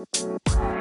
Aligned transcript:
Música 0.00 0.79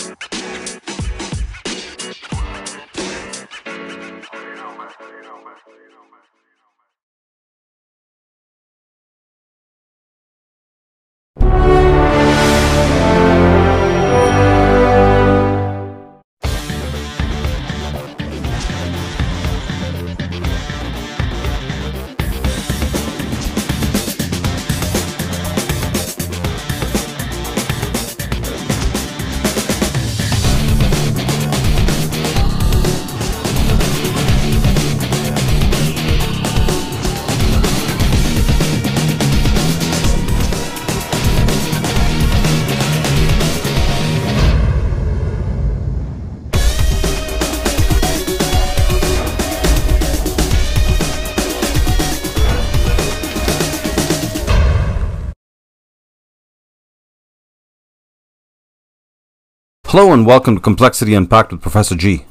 Hello 59.91 60.13
and 60.13 60.23
welcome 60.23 60.53
to 60.53 60.61
Complexity 60.61 61.15
Unpacked 61.15 61.51
with 61.51 61.63
Professor 61.63 61.95
G. 61.95 62.25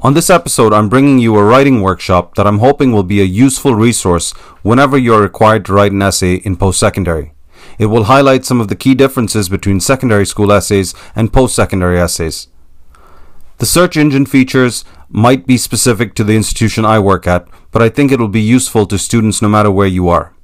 On 0.00 0.12
this 0.12 0.28
episode, 0.28 0.74
I'm 0.74 0.90
bringing 0.90 1.18
you 1.18 1.38
a 1.38 1.42
writing 1.42 1.80
workshop 1.80 2.34
that 2.34 2.46
I'm 2.46 2.58
hoping 2.58 2.92
will 2.92 3.02
be 3.02 3.22
a 3.22 3.24
useful 3.24 3.74
resource 3.74 4.32
whenever 4.60 4.98
you're 4.98 5.22
required 5.22 5.64
to 5.64 5.72
write 5.72 5.92
an 5.92 6.02
essay 6.02 6.34
in 6.34 6.54
post 6.54 6.78
secondary. 6.78 7.32
It 7.78 7.86
will 7.86 8.04
highlight 8.04 8.44
some 8.44 8.60
of 8.60 8.68
the 8.68 8.76
key 8.76 8.94
differences 8.94 9.48
between 9.48 9.80
secondary 9.80 10.26
school 10.26 10.52
essays 10.52 10.92
and 11.16 11.32
post 11.32 11.56
secondary 11.56 11.98
essays. 11.98 12.48
The 13.56 13.64
search 13.64 13.96
engine 13.96 14.26
features 14.26 14.84
might 15.08 15.46
be 15.46 15.56
specific 15.56 16.12
to 16.16 16.24
the 16.24 16.36
institution 16.36 16.84
I 16.84 16.98
work 16.98 17.26
at, 17.26 17.48
but 17.70 17.80
I 17.80 17.88
think 17.88 18.12
it 18.12 18.20
will 18.20 18.28
be 18.28 18.42
useful 18.42 18.84
to 18.84 18.98
students 18.98 19.40
no 19.40 19.48
matter 19.48 19.70
where 19.70 19.86
you 19.86 20.10
are. 20.10 20.34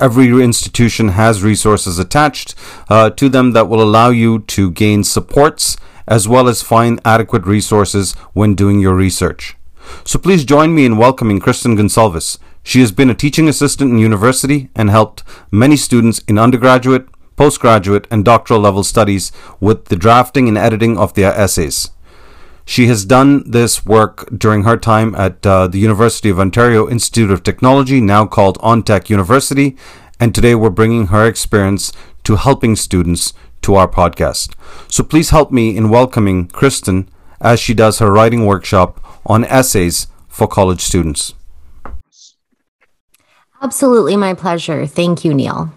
Every 0.00 0.26
institution 0.42 1.10
has 1.10 1.44
resources 1.44 2.00
attached 2.00 2.56
uh, 2.88 3.10
to 3.10 3.28
them 3.28 3.52
that 3.52 3.68
will 3.68 3.80
allow 3.82 4.08
you 4.08 4.40
to 4.40 4.72
gain 4.72 5.04
supports 5.04 5.76
as 6.10 6.28
well 6.28 6.48
as 6.48 6.60
find 6.60 7.00
adequate 7.04 7.46
resources 7.46 8.12
when 8.34 8.54
doing 8.54 8.80
your 8.80 8.94
research. 8.94 9.56
So 10.04 10.18
please 10.18 10.44
join 10.44 10.74
me 10.74 10.84
in 10.84 10.96
welcoming 10.96 11.40
Kristen 11.40 11.76
Gonsalves. 11.76 12.38
She 12.62 12.80
has 12.80 12.92
been 12.92 13.08
a 13.08 13.14
teaching 13.14 13.48
assistant 13.48 13.92
in 13.92 13.98
university 13.98 14.68
and 14.74 14.90
helped 14.90 15.22
many 15.50 15.76
students 15.76 16.18
in 16.28 16.36
undergraduate, 16.36 17.08
postgraduate, 17.36 18.06
and 18.10 18.24
doctoral 18.24 18.60
level 18.60 18.84
studies 18.84 19.32
with 19.60 19.86
the 19.86 19.96
drafting 19.96 20.48
and 20.48 20.58
editing 20.58 20.98
of 20.98 21.14
their 21.14 21.32
essays. 21.32 21.90
She 22.66 22.86
has 22.86 23.04
done 23.04 23.50
this 23.50 23.86
work 23.86 24.28
during 24.36 24.64
her 24.64 24.76
time 24.76 25.14
at 25.14 25.44
uh, 25.46 25.66
the 25.66 25.78
University 25.78 26.28
of 26.28 26.38
Ontario 26.38 26.88
Institute 26.88 27.30
of 27.30 27.42
Technology, 27.42 28.00
now 28.00 28.26
called 28.26 28.58
ONTEC 28.58 29.08
University, 29.08 29.76
and 30.20 30.34
today 30.34 30.54
we're 30.54 30.70
bringing 30.70 31.06
her 31.06 31.26
experience 31.26 31.92
to 32.24 32.36
helping 32.36 32.76
students 32.76 33.32
to 33.62 33.74
our 33.74 33.88
podcast. 33.88 34.54
So 34.88 35.02
please 35.02 35.30
help 35.30 35.50
me 35.50 35.76
in 35.76 35.88
welcoming 35.90 36.48
Kristen 36.48 37.08
as 37.40 37.60
she 37.60 37.74
does 37.74 37.98
her 37.98 38.10
writing 38.10 38.46
workshop 38.46 39.00
on 39.26 39.44
essays 39.44 40.06
for 40.28 40.46
college 40.46 40.80
students. 40.80 41.34
Absolutely, 43.62 44.16
my 44.16 44.34
pleasure. 44.34 44.86
Thank 44.86 45.24
you, 45.24 45.34
Neil. 45.34 45.72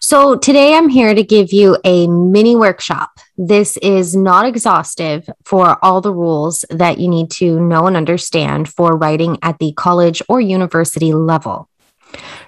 So, 0.00 0.36
today 0.36 0.74
I'm 0.74 0.88
here 0.88 1.14
to 1.14 1.22
give 1.22 1.52
you 1.52 1.76
a 1.84 2.06
mini 2.06 2.54
workshop. 2.54 3.10
This 3.36 3.76
is 3.78 4.14
not 4.14 4.46
exhaustive 4.46 5.28
for 5.44 5.76
all 5.82 6.00
the 6.00 6.14
rules 6.14 6.64
that 6.70 6.98
you 6.98 7.08
need 7.08 7.30
to 7.32 7.60
know 7.60 7.86
and 7.86 7.96
understand 7.96 8.68
for 8.68 8.96
writing 8.96 9.38
at 9.42 9.58
the 9.58 9.72
college 9.72 10.22
or 10.28 10.40
university 10.40 11.12
level. 11.12 11.68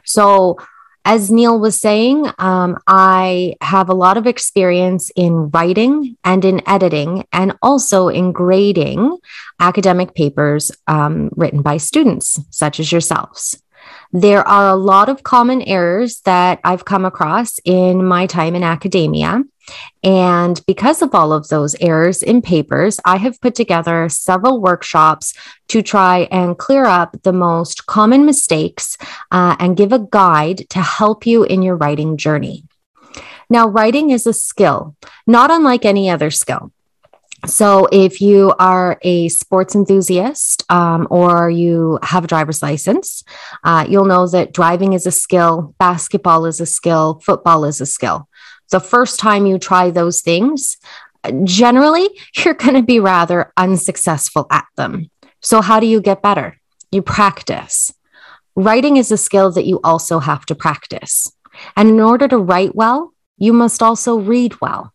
So, 0.05 0.59
as 1.05 1.31
Neil 1.31 1.59
was 1.59 1.81
saying, 1.81 2.31
um, 2.39 2.79
I 2.87 3.55
have 3.61 3.89
a 3.89 3.95
lot 3.95 4.17
of 4.17 4.27
experience 4.27 5.11
in 5.17 5.51
writing 5.51 6.17
and 6.25 6.45
in 6.45 6.67
editing, 6.69 7.25
and 7.33 7.57
also 7.63 8.09
in 8.09 8.33
grading 8.33 9.19
academic 9.59 10.15
papers 10.15 10.71
um, 10.87 11.31
written 11.37 11.63
by 11.63 11.79
students, 11.79 12.39
such 12.51 12.81
as 12.81 12.93
yourselves. 12.93 13.63
There 14.13 14.47
are 14.47 14.69
a 14.69 14.77
lot 14.77 15.09
of 15.09 15.23
common 15.23 15.63
errors 15.63 16.21
that 16.25 16.61
I've 16.65 16.85
come 16.85 17.05
across 17.05 17.59
in 17.65 18.05
my 18.05 18.27
time 18.27 18.55
in 18.55 18.63
academia. 18.63 19.45
And 20.03 20.61
because 20.67 21.03
of 21.03 21.15
all 21.15 21.33
of 21.33 21.49
those 21.49 21.75
errors 21.81 22.23
in 22.23 22.43
papers, 22.43 22.99
I 23.05 23.19
have 23.19 23.41
put 23.41 23.55
together 23.55 24.09
several 24.09 24.61
workshops 24.61 25.35
to 25.69 25.83
try 25.83 26.29
and 26.31 26.59
clear 26.59 26.87
up 26.87 27.17
the 27.23 27.33
most 27.33 27.87
common 27.87 28.25
mistakes 28.25 28.97
uh, 29.31 29.57
and 29.59 29.77
give 29.77 29.93
a 29.93 30.07
guide 30.11 30.69
to 30.71 30.81
help 30.81 31.27
you 31.27 31.45
in 31.45 31.63
your 31.63 31.77
writing 31.77 32.17
journey. 32.17 32.65
Now, 33.51 33.69
writing 33.69 34.11
is 34.11 34.27
a 34.27 34.33
skill, 34.33 34.97
not 35.27 35.51
unlike 35.51 35.85
any 35.85 36.09
other 36.09 36.31
skill. 36.31 36.73
So, 37.47 37.89
if 37.91 38.21
you 38.21 38.55
are 38.59 38.99
a 39.03 39.29
sports 39.29 39.75
enthusiast 39.75 40.71
um, 40.71 41.09
or 41.11 41.49
you 41.49 41.99
have 42.03 42.25
a 42.25 42.27
driver's 42.27 42.63
license, 42.63 43.25
uh, 43.65 43.87
you'll 43.89 44.05
know 44.05 44.29
that 44.29 44.53
driving 44.53 44.93
is 44.93 45.07
a 45.07 45.11
skill, 45.11 45.75
basketball 45.79 46.45
is 46.45 46.61
a 46.61 46.67
skill, 46.67 47.21
football 47.25 47.65
is 47.65 47.81
a 47.81 47.87
skill 47.87 48.29
the 48.71 48.81
first 48.81 49.21
time 49.21 49.47
you 49.47 49.59
try 49.59 49.91
those 49.91 50.21
things, 50.21 50.77
generally 51.45 52.09
you're 52.37 52.55
going 52.55 52.75
to 52.75 52.83
be 52.83 53.01
rather 53.01 53.53
unsuccessful 53.57 54.47
at 54.51 54.67
them. 54.77 55.11
So, 55.43 55.61
how 55.61 55.81
do 55.81 55.87
you 55.87 56.01
get 56.01 56.23
better? 56.23 56.59
You 56.91 57.03
practice. 57.03 57.93
Writing 58.57 58.97
is 58.97 59.13
a 59.13 59.17
skill 59.17 59.53
that 59.53 59.67
you 59.67 59.81
also 59.85 60.19
have 60.19 60.45
to 60.47 60.55
practice. 60.55 61.33
And 61.77 61.89
in 61.89 62.01
order 62.01 62.29
to 62.29 62.39
write 62.39 62.75
well, 62.75 63.13
you 63.39 63.53
must 63.53 63.83
also 63.83 64.19
read 64.19 64.61
well. 64.61 64.93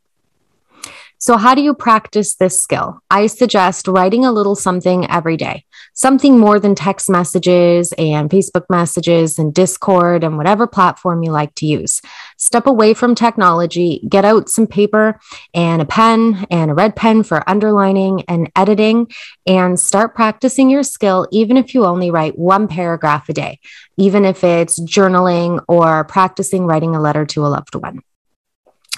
So, 1.17 1.37
how 1.37 1.55
do 1.55 1.61
you 1.61 1.73
practice 1.73 2.35
this 2.35 2.61
skill? 2.61 2.99
I 3.09 3.27
suggest 3.27 3.87
writing 3.87 4.25
a 4.25 4.31
little 4.31 4.55
something 4.55 5.09
every 5.09 5.37
day, 5.37 5.65
something 5.95 6.37
more 6.37 6.59
than 6.59 6.75
text 6.75 7.09
messages 7.09 7.93
and 7.97 8.29
Facebook 8.29 8.65
messages 8.69 9.39
and 9.39 9.53
Discord 9.53 10.23
and 10.23 10.37
whatever 10.37 10.67
platform 10.67 11.23
you 11.23 11.31
like 11.31 11.55
to 11.55 11.65
use. 11.65 12.01
Step 12.37 12.67
away 12.67 12.93
from 12.93 13.15
technology, 13.15 14.01
get 14.07 14.25
out 14.25 14.49
some 14.49 14.67
paper 14.67 15.19
and 15.53 15.81
a 15.81 15.85
pen 15.85 16.45
and 16.51 16.69
a 16.69 16.73
red 16.73 16.95
pen 16.95 17.23
for 17.23 17.49
underlining 17.49 18.23
and 18.27 18.51
editing, 18.55 19.07
and 19.47 19.79
start 19.79 20.15
practicing 20.15 20.69
your 20.69 20.83
skill, 20.83 21.27
even 21.31 21.57
if 21.57 21.73
you 21.73 21.85
only 21.85 22.11
write 22.11 22.37
one 22.37 22.67
paragraph 22.67 23.29
a 23.29 23.33
day, 23.33 23.59
even 23.97 24.25
if 24.25 24.43
it's 24.43 24.79
journaling 24.79 25.63
or 25.67 26.03
practicing 26.03 26.65
writing 26.65 26.95
a 26.95 27.01
letter 27.01 27.25
to 27.25 27.45
a 27.45 27.47
loved 27.47 27.75
one 27.75 28.01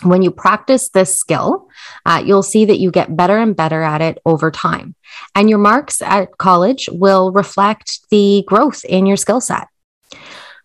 when 0.03 0.22
you 0.22 0.31
practice 0.31 0.90
this 0.90 1.18
skill, 1.18 1.66
uh, 2.06 2.24
you'll 2.25 2.44
see 2.44 2.66
that 2.66 2.80
you 2.80 2.92
get 2.92 3.16
better 3.16 3.38
and 3.38 3.56
better 3.56 3.81
at 3.81 4.02
it 4.02 4.20
over 4.25 4.52
time. 4.52 4.96
And 5.36 5.50
your 5.50 5.59
marks 5.59 6.02
at 6.02 6.38
college 6.38 6.90
will 6.92 7.31
reflect 7.31 8.09
the 8.09 8.44
growth 8.48 8.84
in 8.86 9.06
your 9.06 9.18
skill 9.18 9.42
set. 9.42 9.68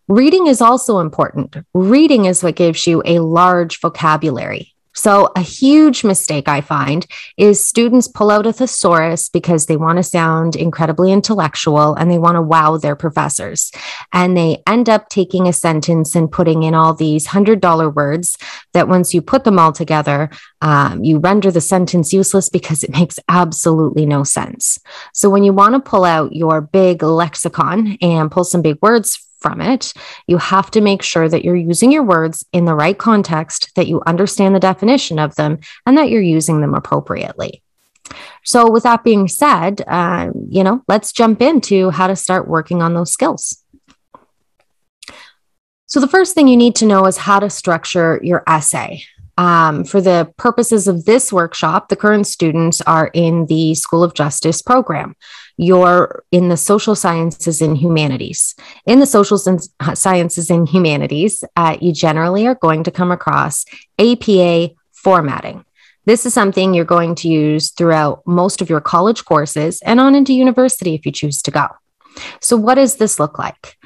Reading 0.08 0.46
is 0.46 0.60
also 0.60 0.98
important. 0.98 1.56
Reading 1.72 2.24
is 2.24 2.42
what 2.42 2.56
gives 2.56 2.86
you 2.86 3.02
a 3.04 3.20
large 3.20 3.80
vocabulary. 3.80 4.74
So, 4.94 5.30
a 5.34 5.40
huge 5.40 6.04
mistake 6.04 6.48
I 6.48 6.60
find 6.60 7.06
is 7.36 7.66
students 7.66 8.08
pull 8.08 8.30
out 8.30 8.46
a 8.46 8.52
thesaurus 8.52 9.28
because 9.28 9.66
they 9.66 9.76
want 9.76 9.96
to 9.96 10.02
sound 10.02 10.54
incredibly 10.54 11.12
intellectual 11.12 11.94
and 11.94 12.10
they 12.10 12.18
want 12.18 12.36
to 12.36 12.42
wow 12.42 12.76
their 12.76 12.96
professors. 12.96 13.72
And 14.12 14.36
they 14.36 14.62
end 14.66 14.88
up 14.88 15.08
taking 15.08 15.48
a 15.48 15.52
sentence 15.52 16.14
and 16.14 16.30
putting 16.30 16.62
in 16.62 16.74
all 16.74 16.94
these 16.94 17.28
$100 17.28 17.94
words 17.94 18.36
that 18.74 18.88
once 18.88 19.14
you 19.14 19.22
put 19.22 19.44
them 19.44 19.58
all 19.58 19.72
together, 19.72 20.30
um, 20.60 21.02
you 21.02 21.18
render 21.18 21.50
the 21.50 21.60
sentence 21.60 22.12
useless 22.12 22.48
because 22.48 22.84
it 22.84 22.90
makes 22.98 23.18
absolutely 23.28 24.04
no 24.04 24.24
sense. 24.24 24.78
So, 25.14 25.30
when 25.30 25.42
you 25.44 25.52
want 25.52 25.74
to 25.74 25.80
pull 25.80 26.04
out 26.04 26.34
your 26.34 26.60
big 26.60 27.02
lexicon 27.02 27.96
and 28.02 28.30
pull 28.30 28.44
some 28.44 28.62
big 28.62 28.78
words 28.82 29.26
from 29.42 29.60
it. 29.60 29.92
You 30.26 30.38
have 30.38 30.70
to 30.70 30.80
make 30.80 31.02
sure 31.02 31.28
that 31.28 31.44
you're 31.44 31.56
using 31.56 31.90
your 31.90 32.04
words 32.04 32.46
in 32.52 32.64
the 32.64 32.74
right 32.74 32.96
context, 32.96 33.72
that 33.74 33.88
you 33.88 34.00
understand 34.06 34.54
the 34.54 34.60
definition 34.60 35.18
of 35.18 35.34
them, 35.34 35.58
and 35.84 35.98
that 35.98 36.08
you're 36.08 36.22
using 36.22 36.60
them 36.60 36.74
appropriately. 36.74 37.62
So, 38.44 38.70
with 38.70 38.82
that 38.84 39.04
being 39.04 39.28
said, 39.28 39.82
uh, 39.86 40.30
you 40.48 40.64
know, 40.64 40.82
let's 40.88 41.12
jump 41.12 41.40
into 41.42 41.90
how 41.90 42.06
to 42.06 42.16
start 42.16 42.48
working 42.48 42.82
on 42.82 42.94
those 42.94 43.12
skills. 43.12 43.62
So, 45.86 46.00
the 46.00 46.08
first 46.08 46.34
thing 46.34 46.48
you 46.48 46.56
need 46.56 46.76
to 46.76 46.86
know 46.86 47.06
is 47.06 47.16
how 47.16 47.40
to 47.40 47.50
structure 47.50 48.20
your 48.22 48.42
essay. 48.46 49.04
Um, 49.38 49.84
for 49.84 50.00
the 50.00 50.32
purposes 50.36 50.88
of 50.88 51.04
this 51.04 51.32
workshop, 51.32 51.88
the 51.88 51.96
current 51.96 52.26
students 52.26 52.80
are 52.82 53.10
in 53.14 53.46
the 53.46 53.74
School 53.74 54.04
of 54.04 54.14
Justice 54.14 54.60
program. 54.60 55.16
You're 55.56 56.24
in 56.32 56.48
the 56.48 56.56
social 56.56 56.94
sciences 56.94 57.60
and 57.60 57.76
humanities. 57.76 58.54
In 58.86 59.00
the 59.00 59.06
social 59.06 59.38
sciences 59.38 60.50
and 60.50 60.68
humanities, 60.68 61.44
uh, 61.56 61.76
you 61.80 61.92
generally 61.92 62.46
are 62.46 62.54
going 62.54 62.84
to 62.84 62.90
come 62.90 63.12
across 63.12 63.64
APA 63.98 64.70
formatting. 64.92 65.64
This 66.04 66.26
is 66.26 66.34
something 66.34 66.74
you're 66.74 66.84
going 66.84 67.14
to 67.16 67.28
use 67.28 67.70
throughout 67.70 68.26
most 68.26 68.60
of 68.60 68.68
your 68.68 68.80
college 68.80 69.24
courses 69.24 69.80
and 69.82 70.00
on 70.00 70.14
into 70.14 70.32
university 70.32 70.94
if 70.94 71.06
you 71.06 71.12
choose 71.12 71.40
to 71.42 71.50
go. 71.50 71.68
So, 72.40 72.56
what 72.56 72.74
does 72.74 72.96
this 72.96 73.20
look 73.20 73.38
like? 73.38 73.76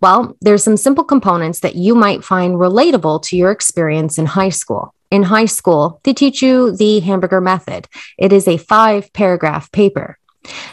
Well, 0.00 0.36
there's 0.40 0.64
some 0.64 0.76
simple 0.76 1.04
components 1.04 1.60
that 1.60 1.76
you 1.76 1.94
might 1.94 2.24
find 2.24 2.54
relatable 2.56 3.22
to 3.22 3.36
your 3.36 3.50
experience 3.50 4.18
in 4.18 4.26
high 4.26 4.50
school. 4.50 4.94
In 5.10 5.22
high 5.22 5.46
school, 5.46 6.00
they 6.04 6.12
teach 6.12 6.42
you 6.42 6.76
the 6.76 7.00
hamburger 7.00 7.40
method. 7.40 7.86
It 8.18 8.32
is 8.32 8.48
a 8.48 8.56
five 8.56 9.12
paragraph 9.12 9.70
paper. 9.70 10.18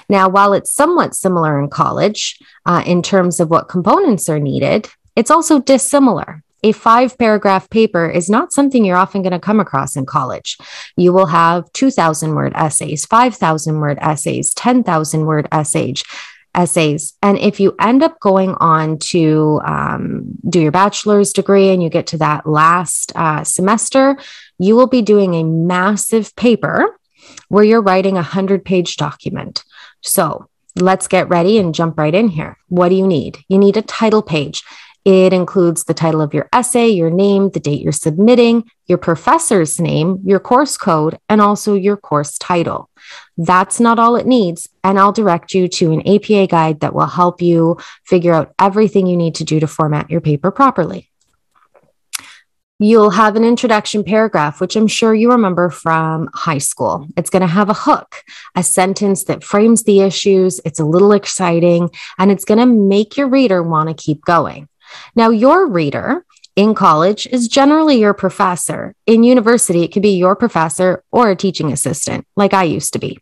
Now, 0.08 0.30
while 0.30 0.54
it's 0.54 0.74
somewhat 0.74 1.16
similar 1.16 1.60
in 1.62 1.70
college 1.70 2.40
uh, 2.66 2.84
in 2.86 3.02
terms 3.02 3.40
of 3.40 3.50
what 3.50 3.70
components 3.70 4.30
are 4.30 4.40
needed, 4.40 4.90
it's 5.16 5.32
also 5.32 5.60
dissimilar. 5.60 6.44
A 6.64 6.74
five 6.74 7.18
paragraph 7.18 7.70
paper 7.70 8.10
is 8.10 8.30
not 8.30 8.52
something 8.52 8.84
you're 8.84 8.98
often 8.98 9.22
going 9.22 9.32
to 9.32 9.40
come 9.40 9.60
across 9.60 9.96
in 9.96 10.06
college. 10.06 10.58
You 10.98 11.14
will 11.14 11.28
have 11.28 11.72
2,000 11.74 12.36
word 12.36 12.52
essays, 12.56 13.06
5,000 13.06 13.80
word 13.80 13.98
essays, 14.02 14.54
10,000 14.56 15.26
word 15.26 15.48
essays, 15.52 16.04
essays. 16.54 17.14
And 17.22 17.38
if 17.38 17.62
you 17.62 17.76
end 17.80 18.04
up 18.04 18.20
going 18.20 18.56
on 18.56 18.98
to 19.00 19.62
um, 19.64 20.24
do 20.50 20.60
your 20.60 20.72
bachelor's 20.72 21.32
degree 21.32 21.70
and 21.70 21.82
you 21.82 21.90
get 21.90 22.08
to 22.08 22.18
that 22.18 22.46
last 22.46 23.14
uh, 23.16 23.46
semester, 23.46 24.18
you 24.58 24.76
will 24.76 24.88
be 24.88 25.02
doing 25.02 25.36
a 25.36 25.44
massive 25.44 26.36
paper 26.36 26.99
where 27.50 27.64
you're 27.64 27.82
writing 27.82 28.14
a 28.14 28.26
100 28.26 28.64
page 28.64 28.96
document. 28.96 29.64
So 30.02 30.48
let's 30.76 31.08
get 31.08 31.30
ready 31.30 31.58
and 31.58 31.76
jump 31.76 31.98
right 31.98 32.14
in 32.14 32.30
here. 32.30 32.58
What 32.70 32.90
do 32.90 32.96
you 32.96 33.06
need? 33.06 33.40
You 33.50 33.58
need 33.58 33.78
a 33.78 33.82
title 33.82 34.22
page. 34.24 34.64
It 35.06 35.34
includes 35.34 35.86
the 35.86 35.94
title 35.94 36.22
of 36.22 36.34
your 36.34 36.50
essay, 36.54 36.90
your 36.90 37.10
name, 37.10 37.50
the 37.50 37.60
date 37.60 37.82
you're 37.82 37.92
submitting, 37.92 38.70
your 38.86 38.98
professor's 38.98 39.80
name, 39.80 40.20
your 40.26 40.40
course 40.40 40.78
code, 40.78 41.18
and 41.30 41.42
also 41.42 41.74
your 41.74 41.98
course 41.98 42.38
title. 42.38 42.90
That's 43.38 43.80
not 43.80 43.98
all 43.98 44.18
it 44.18 44.28
needs. 44.28 44.68
And 44.84 45.00
I'll 45.00 45.14
direct 45.14 45.54
you 45.54 45.68
to 45.68 45.94
an 45.94 46.08
APA 46.08 46.48
guide 46.48 46.82
that 46.82 46.94
will 46.94 47.08
help 47.08 47.42
you 47.42 47.78
figure 48.06 48.34
out 48.34 48.54
everything 48.60 49.08
you 49.08 49.18
need 49.18 49.36
to 49.36 49.46
do 49.46 49.60
to 49.60 49.68
format 49.68 50.10
your 50.12 50.22
paper 50.22 50.52
properly. 50.52 51.09
You'll 52.82 53.10
have 53.10 53.36
an 53.36 53.44
introduction 53.44 54.06
paragraph, 54.06 54.62
which 54.62 54.78
I'm 54.78 54.88
sure 54.88 55.14
you 55.14 55.32
remember 55.32 55.70
from 55.70 56.30
high 56.34 56.60
school. 56.60 57.08
It's 57.18 57.30
going 57.30 57.42
to 57.42 57.48
have 57.48 57.70
a 57.70 57.74
hook, 57.74 58.24
a 58.56 58.64
sentence 58.64 59.26
that 59.26 59.44
frames 59.44 59.84
the 59.84 60.00
issues. 60.00 60.62
It's 60.64 60.80
a 60.80 60.86
little 60.86 61.12
exciting 61.12 61.90
and 62.18 62.32
it's 62.32 62.46
going 62.46 62.60
to 62.60 62.66
make 62.66 63.18
your 63.18 63.28
reader 63.28 63.62
want 63.62 63.90
to 63.90 64.02
keep 64.02 64.24
going. 64.24 64.70
Now, 65.14 65.30
your 65.30 65.68
reader 65.68 66.26
in 66.56 66.74
college 66.74 67.28
is 67.28 67.50
generally 67.50 68.00
your 68.00 68.14
professor. 68.14 68.96
In 69.06 69.26
university, 69.26 69.84
it 69.84 69.92
could 69.92 70.02
be 70.02 70.16
your 70.16 70.38
professor 70.38 71.04
or 71.12 71.30
a 71.30 71.36
teaching 71.36 71.74
assistant, 71.74 72.26
like 72.38 72.54
I 72.54 72.64
used 72.64 72.94
to 72.94 73.00
be. 73.00 73.20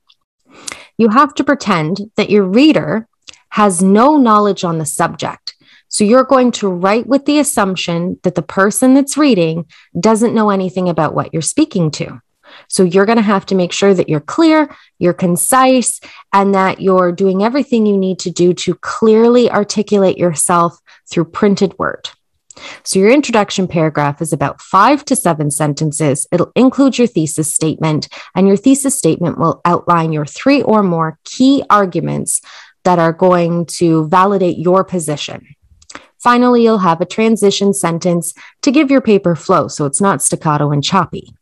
You 1.00 1.10
have 1.10 1.34
to 1.34 1.44
pretend 1.44 2.12
that 2.16 2.30
your 2.30 2.44
reader 2.44 3.08
has 3.50 3.82
no 3.82 4.18
knowledge 4.18 4.64
on 4.64 4.78
the 4.78 4.86
subject. 4.86 5.56
So 5.90 6.04
you're 6.04 6.24
going 6.24 6.52
to 6.54 6.68
write 6.68 7.08
with 7.08 7.26
the 7.26 7.40
assumption 7.40 8.20
that 8.24 8.36
the 8.36 8.42
person 8.42 8.94
that's 8.94 9.18
reading 9.18 9.66
doesn't 10.00 10.34
know 10.34 10.50
anything 10.50 10.90
about 10.90 11.14
what 11.14 11.34
you're 11.34 11.42
speaking 11.42 11.92
to. 11.92 12.22
So 12.68 12.84
you're 12.84 13.06
going 13.06 13.18
to 13.18 13.22
have 13.22 13.46
to 13.48 13.56
make 13.56 13.72
sure 13.72 13.94
that 13.94 14.10
you're 14.10 14.20
clear, 14.20 14.74
you're 15.00 15.14
concise, 15.14 16.00
and 16.34 16.54
that 16.56 16.82
you're 16.82 17.12
doing 17.12 17.44
everything 17.44 17.86
you 17.86 17.98
need 17.98 18.20
to 18.20 18.32
do 18.32 18.54
to 18.54 18.76
clearly 18.76 19.50
articulate 19.52 20.18
yourself 20.18 20.78
through 21.10 21.26
printed 21.26 21.78
word. 21.78 22.10
So, 22.84 22.98
your 22.98 23.12
introduction 23.12 23.68
paragraph 23.68 24.20
is 24.20 24.34
about 24.34 24.62
five 24.62 25.06
to 25.06 25.16
seven 25.16 25.52
sentences. 25.52 26.28
It'll 26.32 26.52
include 26.56 26.98
your 26.98 27.06
thesis 27.06 27.54
statement, 27.54 28.08
and 28.34 28.48
your 28.48 28.58
thesis 28.58 28.98
statement 28.98 29.38
will 29.38 29.62
outline 29.64 30.12
your 30.12 30.26
three 30.26 30.64
or 30.64 30.82
more 30.82 31.20
key 31.24 31.64
arguments 31.70 32.42
that 32.84 32.98
are 32.98 33.14
going 33.14 33.66
to 33.66 34.08
validate 34.08 34.58
your 34.58 34.84
position. 34.84 35.46
Finally, 36.20 36.64
you'll 36.64 36.80
have 36.80 37.02
a 37.02 37.06
transition 37.06 37.74
sentence 37.74 38.34
to 38.62 38.72
give 38.72 38.90
your 38.90 39.02
paper 39.02 39.36
flow 39.36 39.68
so 39.68 39.86
it's 39.86 40.02
not 40.02 40.22
staccato 40.22 40.72
and 40.72 40.84
choppy. 40.84 41.34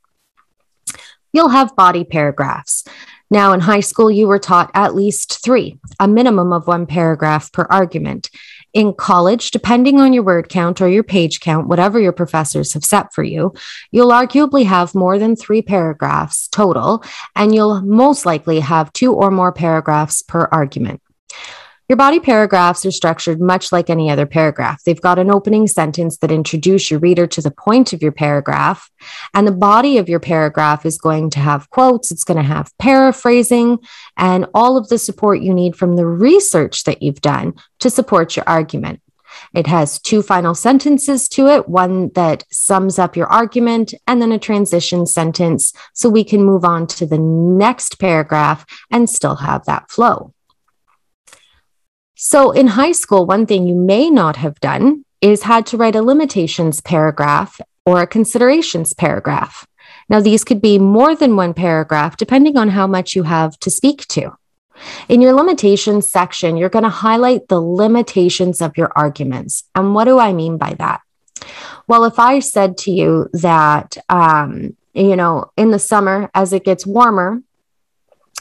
You'll 1.33 1.49
have 1.49 1.75
body 1.75 2.03
paragraphs. 2.03 2.85
Now, 3.31 3.53
in 3.53 3.59
high 3.59 3.79
school, 3.79 4.11
you 4.11 4.27
were 4.27 4.39
taught 4.39 4.69
at 4.73 4.95
least 4.95 5.43
three, 5.43 5.79
a 5.99 6.07
minimum 6.07 6.53
of 6.53 6.67
one 6.67 6.85
paragraph 6.85 7.51
per 7.51 7.65
argument. 7.69 8.29
In 8.73 8.93
college, 8.93 9.51
depending 9.51 9.99
on 9.99 10.13
your 10.13 10.23
word 10.23 10.49
count 10.49 10.81
or 10.81 10.87
your 10.87 11.03
page 11.03 11.39
count, 11.39 11.67
whatever 11.67 11.99
your 11.99 12.11
professors 12.11 12.73
have 12.73 12.85
set 12.85 13.13
for 13.13 13.23
you, 13.23 13.53
you'll 13.89 14.11
arguably 14.11 14.65
have 14.65 14.93
more 14.93 15.17
than 15.17 15.35
three 15.35 15.61
paragraphs 15.61 16.47
total, 16.49 17.03
and 17.35 17.55
you'll 17.55 17.81
most 17.81 18.25
likely 18.25 18.59
have 18.59 18.93
two 18.93 19.13
or 19.13 19.31
more 19.31 19.51
paragraphs 19.51 20.21
per 20.21 20.47
argument. 20.51 21.01
Your 21.87 21.97
body 21.97 22.19
paragraphs 22.19 22.83
are 22.87 22.91
structured 22.91 23.39
much 23.39 23.71
like 23.71 23.91
any 23.91 24.09
other 24.09 24.25
paragraph. 24.25 24.83
They've 24.83 24.99
got 24.99 25.19
an 25.19 25.29
opening 25.29 25.67
sentence 25.67 26.17
that 26.17 26.31
introduce 26.31 26.89
your 26.89 26.99
reader 26.99 27.27
to 27.27 27.41
the 27.41 27.51
point 27.51 27.93
of 27.93 28.01
your 28.01 28.11
paragraph. 28.11 28.89
And 29.35 29.47
the 29.47 29.51
body 29.51 29.99
of 29.99 30.09
your 30.09 30.19
paragraph 30.19 30.83
is 30.83 30.97
going 30.97 31.29
to 31.31 31.39
have 31.39 31.69
quotes, 31.69 32.09
it's 32.09 32.23
going 32.23 32.37
to 32.37 32.43
have 32.43 32.75
paraphrasing, 32.79 33.77
and 34.17 34.47
all 34.55 34.77
of 34.77 34.89
the 34.89 34.97
support 34.97 35.41
you 35.41 35.53
need 35.53 35.75
from 35.75 35.95
the 35.95 36.07
research 36.07 36.85
that 36.85 37.03
you've 37.03 37.21
done 37.21 37.53
to 37.79 37.91
support 37.91 38.35
your 38.35 38.45
argument. 38.47 38.99
It 39.53 39.67
has 39.67 39.99
two 39.99 40.21
final 40.21 40.55
sentences 40.55 41.27
to 41.29 41.47
it, 41.47 41.69
one 41.69 42.09
that 42.15 42.45
sums 42.51 42.97
up 42.97 43.15
your 43.15 43.27
argument, 43.27 43.93
and 44.07 44.21
then 44.21 44.31
a 44.31 44.39
transition 44.39 45.05
sentence 45.05 45.71
so 45.93 46.09
we 46.09 46.23
can 46.23 46.43
move 46.43 46.65
on 46.65 46.87
to 46.87 47.05
the 47.05 47.19
next 47.19 47.99
paragraph 47.99 48.65
and 48.91 49.09
still 49.09 49.35
have 49.35 49.65
that 49.65 49.91
flow. 49.91 50.34
So 52.15 52.51
in 52.51 52.67
high 52.67 52.93
school, 52.93 53.25
one 53.25 53.45
thing 53.45 53.67
you 53.67 53.75
may 53.75 54.09
not 54.09 54.37
have 54.37 54.59
done 54.61 55.03
is 55.19 55.43
had 55.43 55.65
to 55.67 55.77
write 55.77 55.97
a 55.97 56.01
limitations 56.01 56.79
paragraph 56.79 57.59
or 57.85 58.01
a 58.01 58.07
considerations 58.07 58.93
paragraph. 58.93 59.67
Now, 60.07 60.21
these 60.21 60.45
could 60.45 60.61
be 60.61 60.79
more 60.79 61.13
than 61.13 61.35
one 61.35 61.53
paragraph, 61.53 62.15
depending 62.15 62.57
on 62.57 62.69
how 62.69 62.87
much 62.87 63.15
you 63.15 63.23
have 63.23 63.59
to 63.59 63.69
speak 63.69 64.07
to. 64.09 64.31
In 65.09 65.21
your 65.21 65.33
limitations 65.33 66.07
section, 66.07 66.55
you're 66.55 66.69
going 66.69 66.83
to 66.83 66.89
highlight 66.89 67.47
the 67.49 67.61
limitations 67.61 68.61
of 68.61 68.77
your 68.77 68.91
arguments. 68.95 69.63
And 69.75 69.93
what 69.93 70.05
do 70.05 70.17
I 70.17 70.31
mean 70.31 70.57
by 70.57 70.73
that? 70.75 71.01
Well, 71.87 72.05
if 72.05 72.17
I 72.17 72.39
said 72.39 72.77
to 72.79 72.91
you 72.91 73.29
that, 73.33 73.97
um, 74.09 74.75
you 74.93 75.15
know, 75.15 75.51
in 75.57 75.71
the 75.71 75.79
summer, 75.79 76.29
as 76.33 76.53
it 76.53 76.63
gets 76.63 76.85
warmer, 76.85 77.41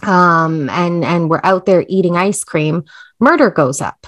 um, 0.03 0.69
and 0.71 1.05
and 1.05 1.31
we're 1.31 1.41
out 1.45 1.67
there 1.67 1.85
eating 1.89 2.17
ice 2.17 2.45
cream, 2.45 2.85
murder 3.21 3.51
goes 3.51 3.81
up. 3.81 4.07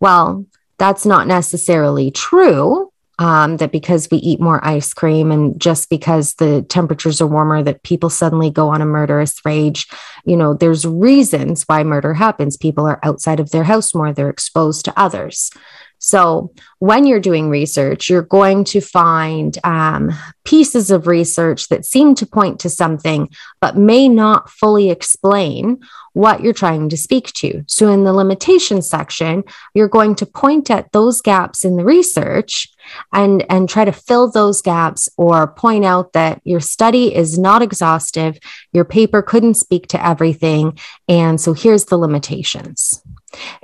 Well, 0.00 0.46
that's 0.78 1.06
not 1.06 1.26
necessarily 1.26 2.10
true. 2.10 2.92
Um, 3.20 3.56
that 3.56 3.72
because 3.72 4.06
we 4.12 4.18
eat 4.18 4.38
more 4.38 4.64
ice 4.64 4.94
cream 4.94 5.32
and 5.32 5.60
just 5.60 5.90
because 5.90 6.34
the 6.34 6.62
temperatures 6.62 7.20
are 7.20 7.26
warmer, 7.26 7.64
that 7.64 7.82
people 7.82 8.10
suddenly 8.10 8.48
go 8.48 8.68
on 8.68 8.80
a 8.80 8.86
murderous 8.86 9.44
rage. 9.44 9.88
You 10.24 10.36
know, 10.36 10.54
there's 10.54 10.86
reasons 10.86 11.64
why 11.64 11.82
murder 11.82 12.14
happens. 12.14 12.56
People 12.56 12.86
are 12.86 13.00
outside 13.02 13.40
of 13.40 13.50
their 13.50 13.64
house 13.64 13.92
more, 13.92 14.12
they're 14.12 14.30
exposed 14.30 14.84
to 14.84 14.96
others. 14.96 15.50
So, 15.98 16.52
when 16.78 17.06
you're 17.06 17.18
doing 17.18 17.50
research, 17.50 18.08
you're 18.08 18.22
going 18.22 18.64
to 18.64 18.80
find 18.80 19.58
um, 19.64 20.12
pieces 20.44 20.92
of 20.92 21.08
research 21.08 21.68
that 21.68 21.84
seem 21.84 22.14
to 22.14 22.26
point 22.26 22.60
to 22.60 22.70
something, 22.70 23.28
but 23.60 23.76
may 23.76 24.08
not 24.08 24.48
fully 24.48 24.90
explain 24.90 25.80
what 26.12 26.40
you're 26.40 26.52
trying 26.52 26.88
to 26.88 26.96
speak 26.96 27.32
to. 27.32 27.64
So, 27.66 27.90
in 27.90 28.04
the 28.04 28.12
limitation 28.12 28.80
section, 28.80 29.42
you're 29.74 29.88
going 29.88 30.14
to 30.16 30.26
point 30.26 30.70
at 30.70 30.92
those 30.92 31.20
gaps 31.20 31.64
in 31.64 31.76
the 31.76 31.84
research 31.84 32.68
and, 33.12 33.44
and 33.50 33.68
try 33.68 33.84
to 33.84 33.92
fill 33.92 34.30
those 34.30 34.62
gaps 34.62 35.08
or 35.16 35.48
point 35.48 35.84
out 35.84 36.12
that 36.12 36.40
your 36.44 36.60
study 36.60 37.14
is 37.14 37.38
not 37.38 37.60
exhaustive, 37.60 38.38
your 38.72 38.84
paper 38.84 39.20
couldn't 39.20 39.54
speak 39.54 39.88
to 39.88 40.06
everything. 40.06 40.78
And 41.08 41.40
so, 41.40 41.54
here's 41.54 41.86
the 41.86 41.98
limitations. 41.98 43.02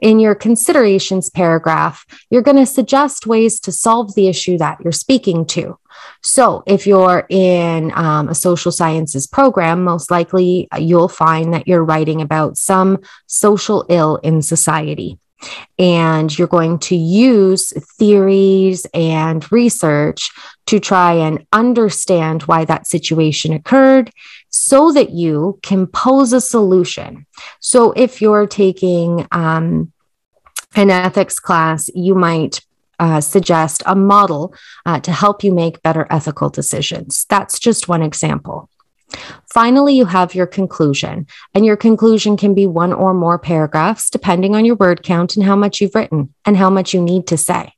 In 0.02 0.20
your 0.20 0.34
considerations 0.34 1.30
paragraph, 1.30 2.04
you're 2.30 2.42
going 2.42 2.56
to 2.56 2.66
suggest 2.66 3.26
ways 3.26 3.60
to 3.60 3.72
solve 3.72 4.14
the 4.14 4.28
issue 4.28 4.58
that 4.58 4.78
you're 4.82 4.92
speaking 4.92 5.46
to. 5.46 5.78
So, 6.22 6.62
if 6.66 6.86
you're 6.86 7.26
in 7.30 7.92
um, 7.94 8.28
a 8.28 8.34
social 8.34 8.72
sciences 8.72 9.26
program, 9.26 9.84
most 9.84 10.10
likely 10.10 10.68
uh, 10.72 10.78
you'll 10.78 11.08
find 11.08 11.54
that 11.54 11.68
you're 11.68 11.84
writing 11.84 12.20
about 12.20 12.56
some 12.56 12.98
social 13.26 13.86
ill 13.88 14.16
in 14.16 14.42
society. 14.42 15.18
And 15.78 16.36
you're 16.36 16.48
going 16.48 16.78
to 16.80 16.96
use 16.96 17.72
theories 17.98 18.86
and 18.94 19.50
research 19.52 20.30
to 20.66 20.80
try 20.80 21.12
and 21.12 21.46
understand 21.52 22.44
why 22.44 22.64
that 22.64 22.86
situation 22.86 23.52
occurred 23.52 24.10
so 24.56 24.92
that 24.92 25.10
you 25.10 25.58
can 25.64 25.84
pose 25.84 26.32
a 26.32 26.40
solution. 26.40 27.26
So 27.58 27.90
if 27.90 28.22
you're 28.22 28.46
taking 28.46 29.26
um, 29.32 29.92
an 30.76 30.90
ethics 30.90 31.40
class, 31.40 31.90
you 31.92 32.14
might 32.14 32.60
uh, 33.00 33.20
suggest 33.20 33.82
a 33.84 33.96
model 33.96 34.54
uh, 34.86 35.00
to 35.00 35.10
help 35.10 35.42
you 35.42 35.52
make 35.52 35.82
better 35.82 36.06
ethical 36.08 36.50
decisions. 36.50 37.26
That's 37.28 37.58
just 37.58 37.88
one 37.88 38.00
example. 38.00 38.70
Finally, 39.52 39.96
you 39.96 40.04
have 40.04 40.36
your 40.36 40.46
conclusion, 40.46 41.26
and 41.52 41.66
your 41.66 41.76
conclusion 41.76 42.36
can 42.36 42.54
be 42.54 42.68
one 42.68 42.92
or 42.92 43.12
more 43.12 43.40
paragraphs, 43.40 44.08
depending 44.08 44.54
on 44.54 44.64
your 44.64 44.76
word 44.76 45.02
count 45.02 45.34
and 45.34 45.44
how 45.44 45.56
much 45.56 45.80
you've 45.80 45.96
written 45.96 46.32
and 46.44 46.56
how 46.56 46.70
much 46.70 46.94
you 46.94 47.00
need 47.02 47.26
to 47.26 47.36
say. 47.36 47.72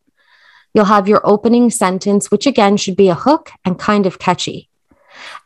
You'll 0.74 0.84
have 0.84 1.08
your 1.08 1.22
opening 1.24 1.70
sentence, 1.70 2.30
which 2.30 2.46
again 2.46 2.76
should 2.76 2.96
be 2.96 3.08
a 3.08 3.14
hook 3.14 3.50
and 3.64 3.78
kind 3.78 4.04
of 4.04 4.18
catchy. 4.18 4.68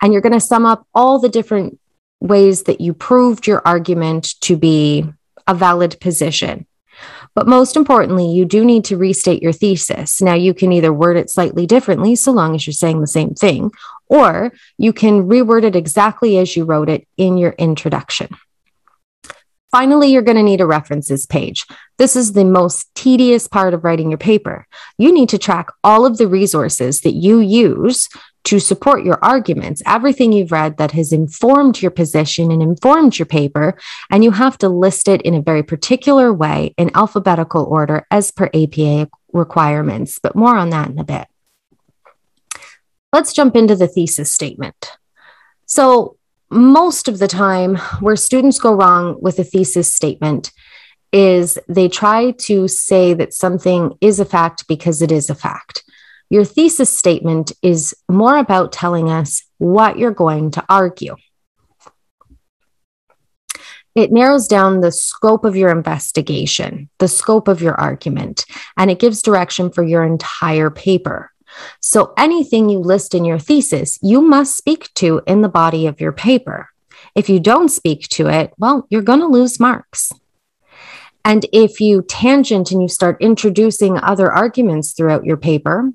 And 0.00 0.12
you're 0.12 0.22
going 0.22 0.32
to 0.32 0.40
sum 0.40 0.66
up 0.66 0.86
all 0.94 1.18
the 1.18 1.28
different 1.28 1.78
ways 2.20 2.64
that 2.64 2.80
you 2.80 2.94
proved 2.94 3.46
your 3.46 3.62
argument 3.66 4.40
to 4.42 4.56
be 4.56 5.04
a 5.46 5.54
valid 5.54 5.98
position. 6.00 6.66
But 7.34 7.46
most 7.46 7.76
importantly, 7.76 8.30
you 8.30 8.44
do 8.44 8.64
need 8.64 8.84
to 8.86 8.96
restate 8.96 9.42
your 9.42 9.52
thesis. 9.52 10.20
Now, 10.20 10.34
you 10.34 10.52
can 10.52 10.72
either 10.72 10.92
word 10.92 11.16
it 11.16 11.30
slightly 11.30 11.66
differently, 11.66 12.16
so 12.16 12.32
long 12.32 12.54
as 12.54 12.66
you're 12.66 12.74
saying 12.74 13.00
the 13.00 13.06
same 13.06 13.34
thing, 13.34 13.70
or 14.08 14.52
you 14.76 14.92
can 14.92 15.28
reword 15.28 15.64
it 15.64 15.76
exactly 15.76 16.38
as 16.38 16.56
you 16.56 16.64
wrote 16.64 16.88
it 16.88 17.06
in 17.16 17.38
your 17.38 17.52
introduction. 17.52 18.36
Finally, 19.70 20.12
you're 20.12 20.22
going 20.22 20.36
to 20.36 20.42
need 20.42 20.60
a 20.60 20.66
references 20.66 21.26
page. 21.26 21.64
This 21.96 22.16
is 22.16 22.32
the 22.32 22.44
most 22.44 22.92
tedious 22.96 23.46
part 23.46 23.72
of 23.72 23.84
writing 23.84 24.10
your 24.10 24.18
paper. 24.18 24.66
You 24.98 25.12
need 25.12 25.28
to 25.28 25.38
track 25.38 25.70
all 25.84 26.04
of 26.04 26.18
the 26.18 26.26
resources 26.26 27.02
that 27.02 27.14
you 27.14 27.38
use 27.38 28.08
to 28.44 28.58
support 28.58 29.04
your 29.04 29.18
arguments, 29.22 29.82
everything 29.86 30.32
you've 30.32 30.52
read 30.52 30.78
that 30.78 30.92
has 30.92 31.12
informed 31.12 31.82
your 31.82 31.90
position 31.90 32.50
and 32.50 32.62
informed 32.62 33.18
your 33.18 33.26
paper, 33.26 33.78
and 34.10 34.24
you 34.24 34.30
have 34.30 34.56
to 34.58 34.68
list 34.68 35.08
it 35.08 35.22
in 35.22 35.34
a 35.34 35.42
very 35.42 35.62
particular 35.62 36.32
way 36.32 36.74
in 36.78 36.90
alphabetical 36.94 37.64
order 37.64 38.06
as 38.10 38.30
per 38.30 38.50
APA 38.54 39.08
requirements. 39.32 40.18
But 40.22 40.36
more 40.36 40.56
on 40.56 40.70
that 40.70 40.88
in 40.88 40.98
a 40.98 41.04
bit. 41.04 41.26
Let's 43.12 43.32
jump 43.32 43.56
into 43.56 43.74
the 43.74 43.88
thesis 43.88 44.30
statement. 44.30 44.92
So, 45.66 46.16
most 46.52 47.06
of 47.06 47.20
the 47.20 47.28
time, 47.28 47.76
where 48.00 48.16
students 48.16 48.58
go 48.58 48.74
wrong 48.74 49.16
with 49.20 49.38
a 49.38 49.44
thesis 49.44 49.92
statement 49.92 50.50
is 51.12 51.58
they 51.68 51.88
try 51.88 52.32
to 52.32 52.66
say 52.68 53.14
that 53.14 53.32
something 53.32 53.96
is 54.00 54.18
a 54.20 54.24
fact 54.24 54.66
because 54.68 55.02
it 55.02 55.12
is 55.12 55.30
a 55.30 55.34
fact. 55.34 55.84
Your 56.30 56.44
thesis 56.44 56.96
statement 56.96 57.52
is 57.60 57.92
more 58.08 58.38
about 58.38 58.70
telling 58.70 59.10
us 59.10 59.42
what 59.58 59.98
you're 59.98 60.12
going 60.12 60.52
to 60.52 60.64
argue. 60.68 61.16
It 63.96 64.12
narrows 64.12 64.46
down 64.46 64.80
the 64.80 64.92
scope 64.92 65.44
of 65.44 65.56
your 65.56 65.70
investigation, 65.70 66.88
the 66.98 67.08
scope 67.08 67.48
of 67.48 67.60
your 67.60 67.74
argument, 67.74 68.46
and 68.76 68.90
it 68.90 69.00
gives 69.00 69.22
direction 69.22 69.70
for 69.70 69.82
your 69.82 70.04
entire 70.04 70.70
paper. 70.70 71.32
So 71.80 72.14
anything 72.16 72.68
you 72.68 72.78
list 72.78 73.12
in 73.12 73.24
your 73.24 73.40
thesis, 73.40 73.98
you 74.00 74.20
must 74.20 74.56
speak 74.56 74.94
to 74.94 75.22
in 75.26 75.42
the 75.42 75.48
body 75.48 75.88
of 75.88 76.00
your 76.00 76.12
paper. 76.12 76.68
If 77.16 77.28
you 77.28 77.40
don't 77.40 77.68
speak 77.68 78.02
to 78.10 78.28
it, 78.28 78.52
well, 78.56 78.86
you're 78.88 79.02
going 79.02 79.18
to 79.18 79.26
lose 79.26 79.58
marks. 79.58 80.12
And 81.24 81.44
if 81.52 81.80
you 81.80 82.02
tangent 82.02 82.70
and 82.70 82.80
you 82.80 82.88
start 82.88 83.20
introducing 83.20 83.98
other 83.98 84.30
arguments 84.30 84.92
throughout 84.92 85.24
your 85.24 85.36
paper, 85.36 85.92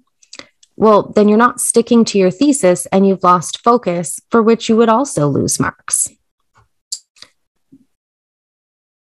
well, 0.77 1.11
then 1.15 1.29
you're 1.29 1.37
not 1.37 1.61
sticking 1.61 2.03
to 2.05 2.17
your 2.17 2.31
thesis 2.31 2.85
and 2.87 3.07
you've 3.07 3.23
lost 3.23 3.63
focus, 3.63 4.19
for 4.29 4.41
which 4.41 4.67
you 4.67 4.75
would 4.75 4.89
also 4.89 5.27
lose 5.27 5.59
marks. 5.59 6.07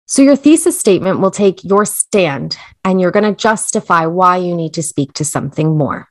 So, 0.09 0.23
your 0.23 0.37
thesis 0.37 0.79
statement 0.79 1.21
will 1.21 1.33
take 1.33 1.65
your 1.65 1.85
stand 1.85 2.57
and 2.85 3.01
you're 3.01 3.11
going 3.11 3.25
to 3.25 3.35
justify 3.35 4.07
why 4.07 4.37
you 4.37 4.55
need 4.55 4.75
to 4.75 4.83
speak 4.83 5.15
to 5.15 5.25
something 5.25 5.77
more. 5.77 6.09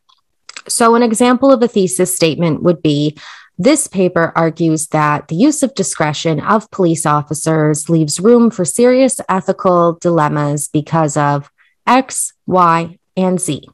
So, 0.67 0.95
an 0.95 1.03
example 1.03 1.51
of 1.51 1.61
a 1.63 1.67
thesis 1.67 2.13
statement 2.13 2.63
would 2.63 2.81
be 2.81 3.17
this 3.57 3.87
paper 3.87 4.33
argues 4.35 4.87
that 4.87 5.29
the 5.29 5.35
use 5.35 5.63
of 5.63 5.73
discretion 5.75 6.41
of 6.41 6.69
police 6.71 7.05
officers 7.05 7.89
leaves 7.89 8.19
room 8.19 8.51
for 8.51 8.65
serious 8.65 9.21
ethical 9.29 9.93
dilemmas 10.01 10.67
because 10.67 11.15
of 11.15 11.49
X, 11.87 12.33
Y, 12.47 12.97
and 13.15 13.39
Z. 13.39 13.69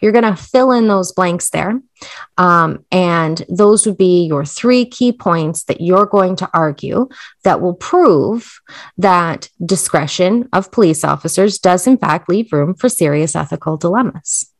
You're 0.00 0.12
going 0.12 0.24
to 0.24 0.36
fill 0.36 0.72
in 0.72 0.88
those 0.88 1.12
blanks 1.12 1.50
there. 1.50 1.80
Um, 2.36 2.84
and 2.90 3.44
those 3.48 3.86
would 3.86 3.98
be 3.98 4.26
your 4.26 4.44
three 4.44 4.84
key 4.84 5.12
points 5.12 5.64
that 5.64 5.80
you're 5.80 6.06
going 6.06 6.36
to 6.36 6.50
argue 6.52 7.08
that 7.44 7.60
will 7.60 7.74
prove 7.74 8.60
that 8.98 9.48
discretion 9.64 10.48
of 10.52 10.72
police 10.72 11.04
officers 11.04 11.58
does, 11.58 11.86
in 11.86 11.98
fact, 11.98 12.28
leave 12.28 12.52
room 12.52 12.74
for 12.74 12.88
serious 12.88 13.34
ethical 13.34 13.76
dilemmas. 13.76 14.50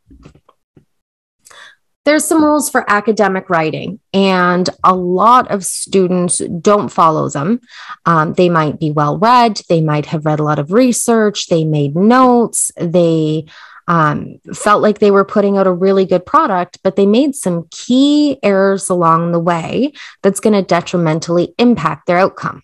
There's 2.05 2.27
some 2.27 2.45
rules 2.45 2.69
for 2.69 2.85
academic 2.91 3.49
writing, 3.49 3.99
and 4.13 4.69
a 4.85 4.95
lot 4.95 5.51
of 5.51 5.65
students 5.65 6.37
don't 6.39 6.91
follow 6.91 7.31
them. 7.31 7.61
Um, 8.05 8.35
they 8.35 8.51
might 8.51 8.79
be 8.79 8.91
well 8.91 9.19
read, 9.19 9.63
they 9.71 9.81
might 9.81 10.07
have 10.07 10.27
read 10.27 10.39
a 10.39 10.45
lot 10.45 10.59
of 10.59 10.71
research, 10.71 11.47
they 11.47 11.65
made 11.65 11.97
notes, 11.97 12.71
they 12.77 13.47
um, 13.87 14.39
felt 14.55 14.83
like 14.83 14.99
they 14.99 15.11
were 15.11 15.25
putting 15.25 15.59
out 15.59 15.67
a 15.67 15.73
really 15.73 16.05
good 16.05 16.25
product, 16.25 16.79
but 16.83 16.97
they 16.97 17.07
made 17.07 17.35
some 17.35 17.67
key 17.71 18.39
errors 18.43 18.89
along 18.89 19.33
the 19.33 19.41
way 19.41 19.93
that's 20.23 20.41
going 20.41 20.55
to 20.55 20.63
detrimentally 20.63 21.55
impact 21.59 22.07
their 22.07 22.19
outcome. 22.19 22.63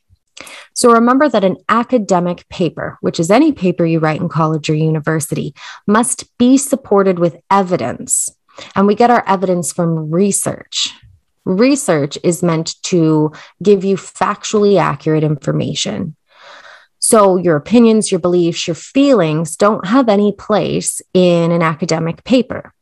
So 0.74 0.92
remember 0.92 1.28
that 1.28 1.44
an 1.44 1.58
academic 1.68 2.48
paper, 2.48 2.96
which 3.00 3.20
is 3.20 3.30
any 3.30 3.52
paper 3.52 3.84
you 3.84 3.98
write 3.98 4.20
in 4.20 4.28
college 4.28 4.70
or 4.70 4.74
university, 4.74 5.54
must 5.86 6.36
be 6.38 6.56
supported 6.56 7.18
with 7.18 7.36
evidence. 7.50 8.30
And 8.74 8.86
we 8.86 8.94
get 8.94 9.10
our 9.10 9.24
evidence 9.26 9.72
from 9.72 10.10
research. 10.10 10.94
Research 11.44 12.18
is 12.22 12.42
meant 12.42 12.80
to 12.84 13.32
give 13.62 13.84
you 13.84 13.96
factually 13.96 14.78
accurate 14.78 15.24
information. 15.24 16.16
So, 17.10 17.36
your 17.38 17.56
opinions, 17.56 18.12
your 18.12 18.20
beliefs, 18.20 18.68
your 18.68 18.76
feelings 18.76 19.56
don't 19.56 19.84
have 19.84 20.08
any 20.08 20.30
place 20.30 21.02
in 21.12 21.50
an 21.50 21.60
academic 21.60 22.22
paper. 22.22 22.72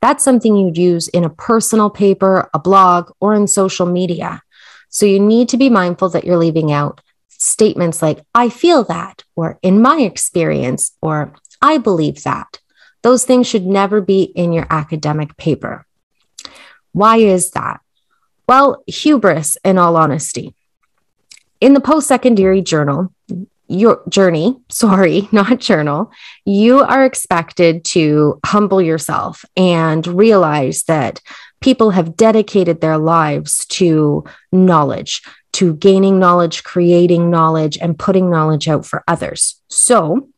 That's 0.00 0.24
something 0.24 0.56
you'd 0.56 0.78
use 0.78 1.08
in 1.08 1.22
a 1.22 1.28
personal 1.28 1.90
paper, 1.90 2.48
a 2.54 2.58
blog, 2.58 3.10
or 3.20 3.34
in 3.34 3.46
social 3.46 3.84
media. 3.84 4.40
So, 4.88 5.04
you 5.04 5.20
need 5.20 5.50
to 5.50 5.58
be 5.58 5.68
mindful 5.68 6.08
that 6.08 6.24
you're 6.24 6.38
leaving 6.38 6.72
out 6.72 7.02
statements 7.28 8.00
like, 8.00 8.20
I 8.34 8.48
feel 8.48 8.84
that, 8.84 9.24
or 9.36 9.58
in 9.60 9.82
my 9.82 9.98
experience, 9.98 10.96
or 11.02 11.34
I 11.60 11.76
believe 11.76 12.22
that. 12.22 12.60
Those 13.02 13.26
things 13.26 13.46
should 13.46 13.66
never 13.66 14.00
be 14.00 14.22
in 14.22 14.54
your 14.54 14.66
academic 14.70 15.36
paper. 15.36 15.86
Why 16.92 17.18
is 17.18 17.50
that? 17.50 17.82
Well, 18.48 18.82
hubris, 18.86 19.58
in 19.62 19.76
all 19.76 19.98
honesty. 19.98 20.54
In 21.60 21.74
the 21.74 21.80
post 21.80 22.08
secondary 22.08 22.62
journal, 22.62 23.12
your 23.68 24.02
journey, 24.08 24.56
sorry, 24.68 25.28
not 25.32 25.60
journal, 25.60 26.10
you 26.44 26.80
are 26.80 27.04
expected 27.04 27.84
to 27.84 28.40
humble 28.44 28.82
yourself 28.82 29.44
and 29.56 30.06
realize 30.06 30.84
that 30.84 31.20
people 31.60 31.90
have 31.90 32.16
dedicated 32.16 32.80
their 32.80 32.98
lives 32.98 33.66
to 33.66 34.24
knowledge, 34.52 35.22
to 35.52 35.74
gaining 35.74 36.18
knowledge, 36.18 36.64
creating 36.64 37.30
knowledge, 37.30 37.78
and 37.78 37.98
putting 37.98 38.30
knowledge 38.30 38.68
out 38.68 38.86
for 38.86 39.04
others. 39.06 39.60
So, 39.68 40.28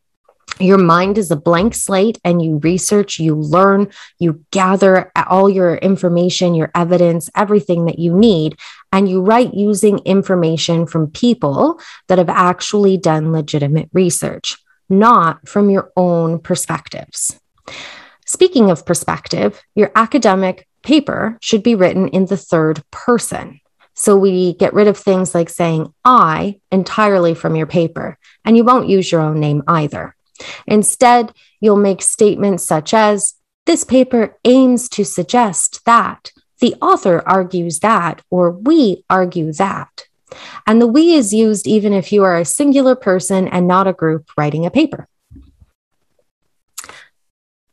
your 0.59 0.77
mind 0.77 1.17
is 1.17 1.31
a 1.31 1.35
blank 1.35 1.73
slate 1.73 2.19
and 2.23 2.41
you 2.41 2.57
research, 2.57 3.19
you 3.19 3.35
learn, 3.35 3.89
you 4.19 4.43
gather 4.51 5.11
all 5.15 5.49
your 5.49 5.75
information, 5.75 6.55
your 6.55 6.71
evidence, 6.75 7.29
everything 7.35 7.85
that 7.85 7.99
you 7.99 8.15
need, 8.15 8.57
and 8.91 9.09
you 9.09 9.21
write 9.21 9.53
using 9.53 9.99
information 9.99 10.85
from 10.85 11.11
people 11.11 11.79
that 12.07 12.17
have 12.17 12.29
actually 12.29 12.97
done 12.97 13.31
legitimate 13.31 13.89
research, 13.93 14.57
not 14.89 15.47
from 15.47 15.69
your 15.69 15.91
own 15.95 16.39
perspectives. 16.39 17.39
Speaking 18.25 18.69
of 18.69 18.85
perspective, 18.85 19.61
your 19.75 19.91
academic 19.95 20.67
paper 20.83 21.37
should 21.41 21.63
be 21.63 21.75
written 21.75 22.07
in 22.09 22.25
the 22.25 22.37
third 22.37 22.83
person. 22.91 23.59
So 23.93 24.15
we 24.17 24.53
get 24.53 24.73
rid 24.73 24.87
of 24.87 24.97
things 24.97 25.35
like 25.35 25.49
saying 25.49 25.93
I 26.03 26.59
entirely 26.71 27.33
from 27.33 27.55
your 27.55 27.67
paper, 27.67 28.17
and 28.45 28.55
you 28.57 28.63
won't 28.63 28.89
use 28.89 29.11
your 29.11 29.21
own 29.21 29.39
name 29.39 29.63
either. 29.67 30.15
Instead, 30.65 31.33
you'll 31.59 31.75
make 31.75 32.01
statements 32.01 32.65
such 32.65 32.93
as, 32.93 33.35
This 33.65 33.83
paper 33.83 34.37
aims 34.43 34.89
to 34.89 35.05
suggest 35.05 35.85
that, 35.85 36.31
the 36.61 36.75
author 36.75 37.23
argues 37.25 37.79
that, 37.79 38.21
or 38.29 38.51
we 38.51 39.03
argue 39.09 39.51
that. 39.53 40.05
And 40.65 40.81
the 40.81 40.87
we 40.87 41.13
is 41.13 41.33
used 41.33 41.67
even 41.67 41.91
if 41.91 42.13
you 42.13 42.23
are 42.23 42.37
a 42.37 42.45
singular 42.45 42.95
person 42.95 43.47
and 43.47 43.67
not 43.67 43.87
a 43.87 43.93
group 43.93 44.29
writing 44.37 44.65
a 44.65 44.71
paper. 44.71 45.07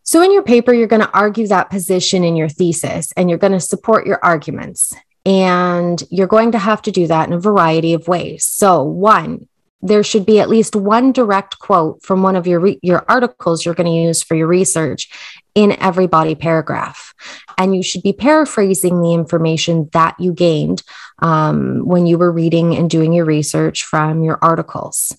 So, 0.02 0.22
in 0.22 0.32
your 0.32 0.42
paper, 0.42 0.72
you're 0.72 0.86
going 0.86 1.02
to 1.02 1.12
argue 1.12 1.46
that 1.48 1.68
position 1.68 2.24
in 2.24 2.34
your 2.34 2.48
thesis 2.48 3.12
and 3.14 3.28
you're 3.28 3.38
going 3.38 3.52
to 3.52 3.60
support 3.60 4.06
your 4.06 4.18
arguments. 4.22 4.94
And 5.26 6.02
you're 6.08 6.26
going 6.26 6.52
to 6.52 6.58
have 6.58 6.80
to 6.82 6.90
do 6.90 7.06
that 7.08 7.28
in 7.28 7.34
a 7.34 7.38
variety 7.38 7.92
of 7.92 8.08
ways. 8.08 8.46
So, 8.46 8.82
one, 8.82 9.48
there 9.80 10.02
should 10.02 10.26
be 10.26 10.40
at 10.40 10.48
least 10.48 10.74
one 10.74 11.12
direct 11.12 11.58
quote 11.58 12.02
from 12.02 12.22
one 12.22 12.36
of 12.36 12.46
your 12.46 12.60
re- 12.60 12.80
your 12.82 13.04
articles 13.08 13.64
you're 13.64 13.74
going 13.74 13.90
to 13.90 14.06
use 14.06 14.22
for 14.22 14.34
your 14.34 14.48
research 14.48 15.08
in 15.54 15.80
every 15.80 16.06
body 16.06 16.34
paragraph. 16.34 17.14
And 17.56 17.74
you 17.74 17.82
should 17.82 18.02
be 18.02 18.12
paraphrasing 18.12 19.00
the 19.00 19.14
information 19.14 19.88
that 19.92 20.18
you 20.18 20.32
gained 20.32 20.82
um, 21.20 21.86
when 21.86 22.06
you 22.06 22.18
were 22.18 22.32
reading 22.32 22.76
and 22.76 22.90
doing 22.90 23.12
your 23.12 23.24
research 23.24 23.84
from 23.84 24.22
your 24.22 24.38
articles. 24.42 25.16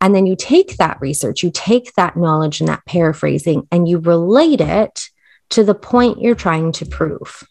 And 0.00 0.14
then 0.14 0.26
you 0.26 0.36
take 0.36 0.76
that 0.76 1.00
research 1.00 1.42
you 1.42 1.50
take 1.52 1.94
that 1.94 2.16
knowledge 2.16 2.60
and 2.60 2.68
that 2.68 2.84
paraphrasing 2.86 3.66
and 3.72 3.88
you 3.88 3.98
relate 3.98 4.60
it 4.60 5.08
to 5.50 5.64
the 5.64 5.74
point 5.74 6.20
you're 6.20 6.34
trying 6.34 6.72
to 6.72 6.86
prove 6.86 7.42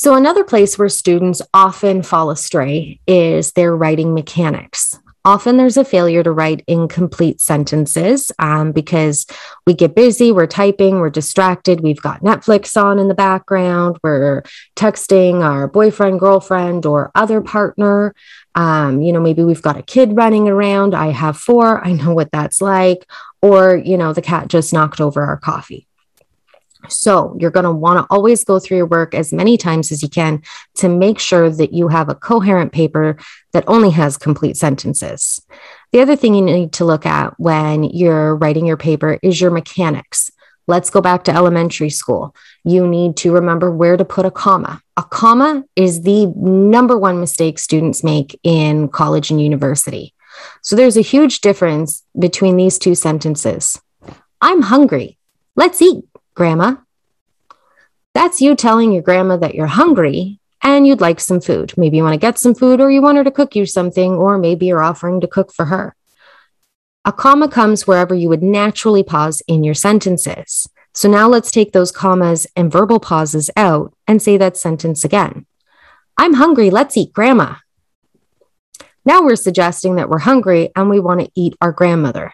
so, 0.00 0.14
another 0.14 0.44
place 0.44 0.78
where 0.78 0.88
students 0.88 1.42
often 1.52 2.04
fall 2.04 2.30
astray 2.30 3.00
is 3.08 3.50
their 3.50 3.74
writing 3.74 4.14
mechanics. 4.14 4.96
Often 5.24 5.56
there's 5.56 5.76
a 5.76 5.84
failure 5.84 6.22
to 6.22 6.30
write 6.30 6.62
incomplete 6.68 7.40
sentences 7.40 8.30
um, 8.38 8.70
because 8.70 9.26
we 9.66 9.74
get 9.74 9.96
busy, 9.96 10.30
we're 10.30 10.46
typing, 10.46 11.00
we're 11.00 11.10
distracted, 11.10 11.80
we've 11.80 12.00
got 12.00 12.22
Netflix 12.22 12.80
on 12.80 13.00
in 13.00 13.08
the 13.08 13.14
background, 13.14 13.98
we're 14.04 14.44
texting 14.76 15.42
our 15.42 15.66
boyfriend, 15.66 16.20
girlfriend, 16.20 16.86
or 16.86 17.10
other 17.16 17.40
partner. 17.40 18.14
Um, 18.54 19.02
you 19.02 19.12
know, 19.12 19.20
maybe 19.20 19.42
we've 19.42 19.62
got 19.62 19.76
a 19.76 19.82
kid 19.82 20.16
running 20.16 20.48
around. 20.48 20.94
I 20.94 21.08
have 21.08 21.36
four, 21.36 21.84
I 21.84 21.90
know 21.94 22.14
what 22.14 22.30
that's 22.30 22.62
like. 22.62 23.04
Or, 23.42 23.74
you 23.74 23.96
know, 23.96 24.12
the 24.12 24.22
cat 24.22 24.46
just 24.46 24.72
knocked 24.72 25.00
over 25.00 25.24
our 25.24 25.38
coffee. 25.38 25.87
So 26.88 27.36
you're 27.40 27.50
going 27.50 27.64
to 27.64 27.72
want 27.72 27.98
to 27.98 28.14
always 28.14 28.44
go 28.44 28.58
through 28.58 28.76
your 28.76 28.86
work 28.86 29.14
as 29.14 29.32
many 29.32 29.56
times 29.56 29.90
as 29.90 30.02
you 30.02 30.08
can 30.08 30.42
to 30.76 30.88
make 30.88 31.18
sure 31.18 31.50
that 31.50 31.72
you 31.72 31.88
have 31.88 32.08
a 32.08 32.14
coherent 32.14 32.72
paper 32.72 33.16
that 33.52 33.64
only 33.66 33.90
has 33.90 34.16
complete 34.16 34.56
sentences. 34.56 35.44
The 35.92 36.00
other 36.00 36.16
thing 36.16 36.34
you 36.34 36.42
need 36.42 36.72
to 36.74 36.84
look 36.84 37.04
at 37.04 37.34
when 37.38 37.84
you're 37.84 38.36
writing 38.36 38.66
your 38.66 38.76
paper 38.76 39.18
is 39.22 39.40
your 39.40 39.50
mechanics. 39.50 40.30
Let's 40.66 40.90
go 40.90 41.00
back 41.00 41.24
to 41.24 41.34
elementary 41.34 41.88
school. 41.88 42.36
You 42.62 42.86
need 42.86 43.16
to 43.18 43.32
remember 43.32 43.70
where 43.70 43.96
to 43.96 44.04
put 44.04 44.26
a 44.26 44.30
comma. 44.30 44.82
A 44.98 45.02
comma 45.02 45.64
is 45.76 46.02
the 46.02 46.26
number 46.36 46.96
one 46.98 47.20
mistake 47.20 47.58
students 47.58 48.04
make 48.04 48.38
in 48.42 48.88
college 48.88 49.30
and 49.30 49.40
university. 49.40 50.14
So 50.62 50.76
there's 50.76 50.96
a 50.96 51.02
huge 51.02 51.40
difference 51.40 52.04
between 52.18 52.56
these 52.56 52.78
two 52.78 52.94
sentences. 52.94 53.80
I'm 54.40 54.62
hungry. 54.62 55.18
Let's 55.56 55.80
eat. 55.80 56.04
Grandma. 56.38 56.76
That's 58.14 58.40
you 58.40 58.54
telling 58.54 58.92
your 58.92 59.02
grandma 59.02 59.38
that 59.38 59.56
you're 59.56 59.66
hungry 59.66 60.38
and 60.62 60.86
you'd 60.86 61.00
like 61.00 61.18
some 61.18 61.40
food. 61.40 61.76
Maybe 61.76 61.96
you 61.96 62.04
want 62.04 62.14
to 62.14 62.26
get 62.26 62.38
some 62.38 62.54
food 62.54 62.80
or 62.80 62.92
you 62.92 63.02
want 63.02 63.18
her 63.18 63.24
to 63.24 63.32
cook 63.32 63.56
you 63.56 63.66
something, 63.66 64.12
or 64.12 64.38
maybe 64.38 64.66
you're 64.66 64.80
offering 64.80 65.20
to 65.20 65.26
cook 65.26 65.52
for 65.52 65.64
her. 65.64 65.96
A 67.04 67.12
comma 67.12 67.48
comes 67.48 67.88
wherever 67.88 68.14
you 68.14 68.28
would 68.28 68.44
naturally 68.44 69.02
pause 69.02 69.42
in 69.48 69.64
your 69.64 69.74
sentences. 69.74 70.68
So 70.94 71.10
now 71.10 71.28
let's 71.28 71.50
take 71.50 71.72
those 71.72 71.90
commas 71.90 72.46
and 72.54 72.70
verbal 72.70 73.00
pauses 73.00 73.50
out 73.56 73.92
and 74.06 74.22
say 74.22 74.36
that 74.36 74.56
sentence 74.56 75.02
again. 75.04 75.44
I'm 76.16 76.34
hungry. 76.34 76.70
Let's 76.70 76.96
eat 76.96 77.12
grandma. 77.12 77.56
Now 79.04 79.24
we're 79.24 79.34
suggesting 79.34 79.96
that 79.96 80.08
we're 80.08 80.18
hungry 80.18 80.70
and 80.76 80.88
we 80.88 81.00
want 81.00 81.20
to 81.20 81.32
eat 81.34 81.56
our 81.60 81.72
grandmother. 81.72 82.32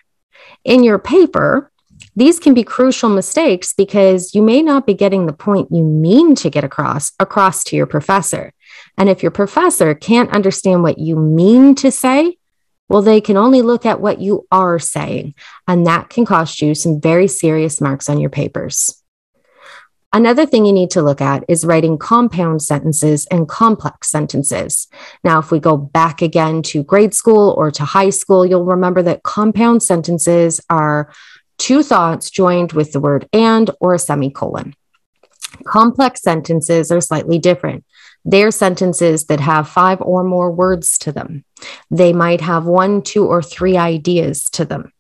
In 0.63 0.85
your 0.85 0.99
paper, 0.99 1.71
these 2.17 2.39
can 2.39 2.55
be 2.55 2.65
crucial 2.65 3.09
mistakes 3.09 3.73
because 3.73 4.35
you 4.35 4.43
may 4.43 4.63
not 4.63 4.87
be 4.87 4.95
getting 4.95 5.27
the 5.27 5.33
point 5.33 5.73
you 5.73 5.83
mean 5.83 6.35
to 6.37 6.51
get 6.51 6.65
across 6.65 7.13
across 7.19 7.65
to 7.65 7.77
your 7.77 7.87
professor. 7.87 8.53
And 8.97 9.09
if 9.09 9.23
your 9.23 9.33
professor 9.33 9.95
can't 9.95 10.31
understand 10.31 10.83
what 10.83 10.99
you 10.99 11.17
mean 11.17 11.75
to 11.77 11.91
say, 11.91 12.37
well, 12.89 13.03
they 13.03 13.21
can 13.21 13.37
only 13.37 13.63
look 13.63 13.87
at 13.87 14.01
what 14.01 14.21
you 14.21 14.47
are 14.53 14.79
saying, 14.79 15.35
and 15.67 15.87
that 15.87 16.11
can 16.11 16.25
cost 16.27 16.61
you 16.61 16.75
some 16.75 17.01
very 17.01 17.27
serious 17.27 17.81
marks 17.81 18.09
on 18.09 18.21
your 18.21 18.31
papers. 18.31 19.03
Another 20.13 20.47
thing 20.47 20.65
you 20.65 20.73
need 20.73 20.93
to 20.93 21.03
look 21.03 21.21
at 21.21 21.43
is 21.49 21.65
writing 21.65 21.99
compound 21.99 22.63
sentences 22.63 23.27
and 23.33 23.49
complex 23.49 24.11
sentences. 24.11 24.87
Now, 25.25 25.41
if 25.41 25.51
we 25.51 25.59
go 25.59 25.77
back 25.77 26.23
again 26.23 26.63
to 26.65 26.85
grade 26.85 27.15
school 27.15 27.53
or 27.59 27.73
to 27.73 27.85
high 27.85 28.11
school, 28.11 28.47
you'll 28.47 28.65
remember 28.65 29.03
that 29.03 29.25
compound 29.25 29.83
sentences 29.83 30.61
are 30.71 31.13
two 31.59 31.83
thoughts 31.83 32.31
joined 32.31 32.73
with 32.73 32.93
the 32.93 33.01
word 33.01 33.29
and 33.33 33.71
or 33.81 33.95
a 33.95 33.99
semicolon. 33.99 34.75
Complex 35.65 36.23
sentences 36.23 36.91
are 36.91 37.01
slightly 37.01 37.39
different. 37.39 37.85
They're 38.25 38.51
sentences 38.51 39.27
that 39.27 39.41
have 39.41 39.69
five 39.69 40.01
or 40.01 40.25
more 40.25 40.51
words 40.51 40.99
to 40.99 41.13
them. 41.13 41.45
They 41.91 42.13
might 42.13 42.41
have 42.41 42.65
one, 42.65 43.03
two, 43.03 43.27
or 43.27 43.43
three 43.43 43.77
ideas 43.77 44.49
to 44.51 44.65
them. 44.65 44.93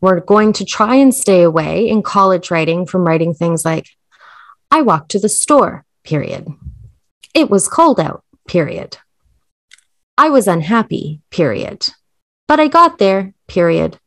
We're 0.00 0.20
going 0.20 0.52
to 0.54 0.64
try 0.64 0.96
and 0.96 1.14
stay 1.14 1.42
away 1.42 1.88
in 1.88 2.02
college 2.02 2.50
writing 2.50 2.86
from 2.86 3.06
writing 3.06 3.34
things 3.34 3.64
like, 3.64 3.88
I 4.70 4.82
walked 4.82 5.10
to 5.12 5.18
the 5.18 5.28
store, 5.28 5.84
period. 6.04 6.48
It 7.34 7.50
was 7.50 7.68
cold 7.68 8.00
out, 8.00 8.24
period. 8.46 8.98
I 10.18 10.28
was 10.28 10.46
unhappy, 10.46 11.20
period. 11.30 11.88
But 12.48 12.60
I 12.60 12.68
got 12.68 12.98
there, 12.98 13.32
period 13.46 13.98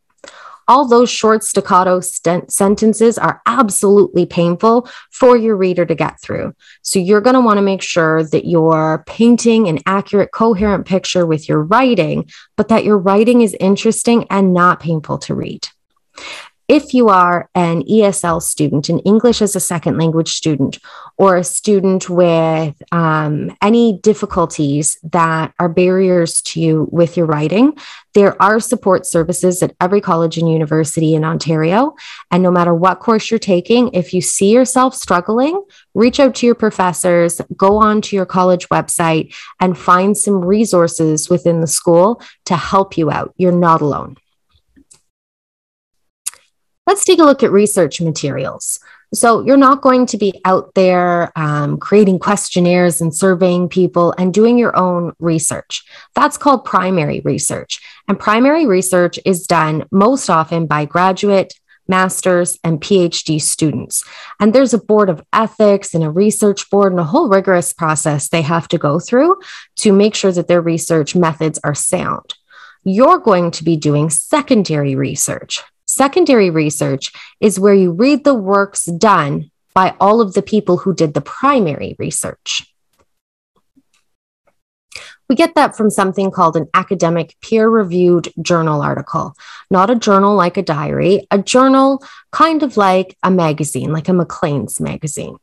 all 0.67 0.87
those 0.87 1.09
short 1.09 1.43
staccato 1.43 1.99
st- 1.99 2.51
sentences 2.51 3.17
are 3.17 3.41
absolutely 3.45 4.25
painful 4.25 4.89
for 5.11 5.37
your 5.37 5.55
reader 5.55 5.85
to 5.85 5.95
get 5.95 6.19
through. 6.21 6.53
So 6.81 6.99
you're 6.99 7.21
going 7.21 7.35
to 7.35 7.41
want 7.41 7.57
to 7.57 7.61
make 7.61 7.81
sure 7.81 8.23
that 8.23 8.45
you're 8.45 9.03
painting 9.07 9.67
an 9.67 9.79
accurate, 9.85 10.31
coherent 10.31 10.85
picture 10.85 11.25
with 11.25 11.47
your 11.47 11.61
writing, 11.61 12.29
but 12.55 12.69
that 12.69 12.83
your 12.83 12.97
writing 12.97 13.41
is 13.41 13.55
interesting 13.59 14.25
and 14.29 14.53
not 14.53 14.79
painful 14.79 15.19
to 15.19 15.35
read. 15.35 15.67
If 16.67 16.95
you 16.95 17.09
are 17.09 17.47
an 17.53 17.83
ESL 17.83 18.41
student, 18.41 18.89
an 18.89 18.97
English 18.99 19.39
as 19.43 19.55
a 19.55 19.59
second 19.59 19.99
language 19.99 20.31
student, 20.31 20.79
or 21.15 21.37
a 21.37 21.43
student 21.43 22.09
with 22.09 22.81
um, 22.91 23.55
any 23.61 23.99
difficulties 23.99 24.97
that 25.03 25.53
are 25.59 25.69
barriers 25.69 26.41
to 26.41 26.59
you 26.59 26.89
with 26.91 27.17
your 27.17 27.27
writing, 27.27 27.77
there 28.15 28.41
are 28.41 28.59
support 28.59 29.05
services 29.05 29.61
at 29.61 29.75
every 29.79 30.01
college 30.01 30.39
and 30.39 30.49
university 30.49 31.13
in 31.13 31.23
Ontario. 31.23 31.95
And 32.31 32.41
no 32.41 32.49
matter 32.49 32.73
what 32.73 32.99
course 32.99 33.29
you're 33.29 33.39
taking, 33.39 33.93
if 33.93 34.11
you 34.11 34.21
see 34.21 34.51
yourself 34.51 34.95
struggling, 34.95 35.63
reach 35.93 36.19
out 36.19 36.33
to 36.35 36.47
your 36.47 36.55
professors, 36.55 37.41
go 37.55 37.77
on 37.77 38.01
to 38.01 38.15
your 38.15 38.25
college 38.25 38.69
website, 38.69 39.35
and 39.59 39.77
find 39.77 40.17
some 40.17 40.43
resources 40.43 41.29
within 41.29 41.61
the 41.61 41.67
school 41.67 42.23
to 42.45 42.55
help 42.55 42.97
you 42.97 43.11
out. 43.11 43.35
You're 43.37 43.51
not 43.51 43.81
alone. 43.81 44.15
Let's 46.87 47.03
take 47.03 47.19
a 47.19 47.23
look 47.23 47.41
at 47.41 47.51
research 47.51 47.99
materials. 47.99 48.79
So, 49.13 49.45
you're 49.45 49.57
not 49.57 49.81
going 49.81 50.05
to 50.07 50.17
be 50.17 50.39
out 50.45 50.73
there 50.75 51.31
um, 51.35 51.77
creating 51.77 52.19
questionnaires 52.19 53.01
and 53.01 53.15
surveying 53.15 53.69
people 53.69 54.13
and 54.17 54.33
doing 54.33 54.57
your 54.57 54.75
own 54.75 55.13
research. 55.19 55.83
That's 56.15 56.37
called 56.37 56.65
primary 56.65 57.21
research. 57.21 57.81
And 58.07 58.19
primary 58.19 58.65
research 58.65 59.17
is 59.25 59.47
done 59.47 59.85
most 59.91 60.29
often 60.29 60.65
by 60.67 60.85
graduate, 60.85 61.53
master's, 61.87 62.59
and 62.63 62.81
PhD 62.81 63.41
students. 63.41 64.03
And 64.39 64.53
there's 64.53 64.73
a 64.73 64.79
board 64.79 65.09
of 65.09 65.23
ethics 65.33 65.93
and 65.93 66.03
a 66.03 66.09
research 66.09 66.69
board 66.69 66.91
and 66.91 66.99
a 66.99 67.05
whole 67.05 67.29
rigorous 67.29 67.73
process 67.73 68.27
they 68.27 68.41
have 68.41 68.67
to 68.69 68.77
go 68.77 68.99
through 68.99 69.37
to 69.77 69.93
make 69.93 70.15
sure 70.15 70.31
that 70.31 70.47
their 70.47 70.61
research 70.61 71.15
methods 71.15 71.59
are 71.63 71.75
sound. 71.75 72.33
You're 72.83 73.19
going 73.19 73.51
to 73.51 73.63
be 73.63 73.77
doing 73.77 74.09
secondary 74.09 74.95
research. 74.95 75.63
Secondary 75.95 76.49
research 76.49 77.13
is 77.39 77.57
where 77.57 77.73
you 77.73 77.89
read 77.89 78.25
the 78.25 78.33
works 78.33 78.83
done 78.83 79.49
by 79.73 79.95
all 79.97 80.19
of 80.19 80.33
the 80.33 80.41
people 80.41 80.75
who 80.75 80.93
did 80.93 81.13
the 81.13 81.21
primary 81.21 81.95
research. 81.97 82.69
We 85.29 85.35
get 85.35 85.55
that 85.55 85.77
from 85.77 85.89
something 85.89 86.31
called 86.31 86.57
an 86.57 86.67
academic 86.73 87.37
peer 87.41 87.69
reviewed 87.69 88.27
journal 88.41 88.81
article, 88.81 89.35
not 89.71 89.89
a 89.89 89.95
journal 89.95 90.35
like 90.35 90.57
a 90.57 90.61
diary, 90.61 91.27
a 91.31 91.37
journal 91.37 92.03
kind 92.29 92.61
of 92.61 92.75
like 92.75 93.15
a 93.23 93.31
magazine, 93.31 93.93
like 93.93 94.09
a 94.09 94.13
Maclean's 94.13 94.81
magazine. 94.81 95.37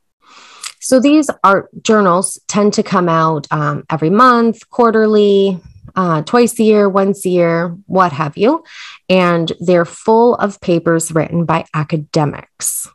So 0.81 1.01
these 1.01 1.31
art 1.43 1.71
journals 1.83 2.39
tend 2.47 2.75
to 2.75 2.83
come 2.83 3.09
out 3.09 3.47
um, 3.51 3.85
every 3.89 4.11
month, 4.11 4.69
quarterly, 4.69 5.59
uh, 5.97 6.23
twice 6.23 6.59
a 6.59 6.63
year, 6.63 6.89
once 6.89 7.25
a 7.25 7.31
year, 7.31 7.77
what 7.87 8.13
have 8.13 8.37
you. 8.37 8.65
And 9.09 9.53
they're 9.61 9.85
full 9.85 10.35
of 10.37 10.61
papers 10.61 11.13
written 11.13 11.45
by 11.45 11.65
academics. 11.75 12.89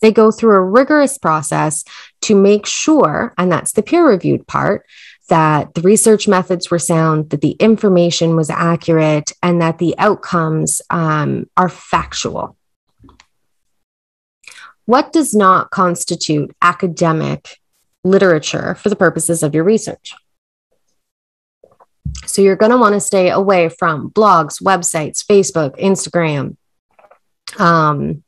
They 0.00 0.12
go 0.12 0.30
through 0.30 0.56
a 0.56 0.64
rigorous 0.64 1.18
process 1.18 1.84
to 2.22 2.34
make 2.34 2.66
sure, 2.66 3.34
and 3.36 3.52
that's 3.52 3.72
the 3.72 3.82
peer 3.82 4.08
reviewed 4.08 4.46
part, 4.46 4.86
that 5.28 5.74
the 5.74 5.82
research 5.82 6.26
methods 6.26 6.70
were 6.70 6.78
sound, 6.78 7.30
that 7.30 7.40
the 7.40 7.52
information 7.52 8.34
was 8.34 8.50
accurate, 8.50 9.32
and 9.42 9.60
that 9.60 9.78
the 9.78 9.94
outcomes 9.98 10.82
um, 10.90 11.48
are 11.56 11.68
factual. 11.68 12.56
what 14.90 15.12
does 15.12 15.34
not 15.36 15.70
constitute 15.70 16.50
academic 16.62 17.60
literature 18.02 18.74
for 18.74 18.88
the 18.88 18.96
purposes 18.96 19.44
of 19.44 19.54
your 19.54 19.62
research? 19.62 20.14
So 22.30 22.42
you're 22.42 22.56
going 22.56 22.70
to 22.70 22.78
want 22.78 22.94
to 22.94 23.00
stay 23.00 23.30
away 23.30 23.68
from 23.68 24.10
blogs, 24.10 24.62
websites, 24.62 25.24
Facebook, 25.24 25.78
Instagram, 25.78 26.56
um, 27.58 28.22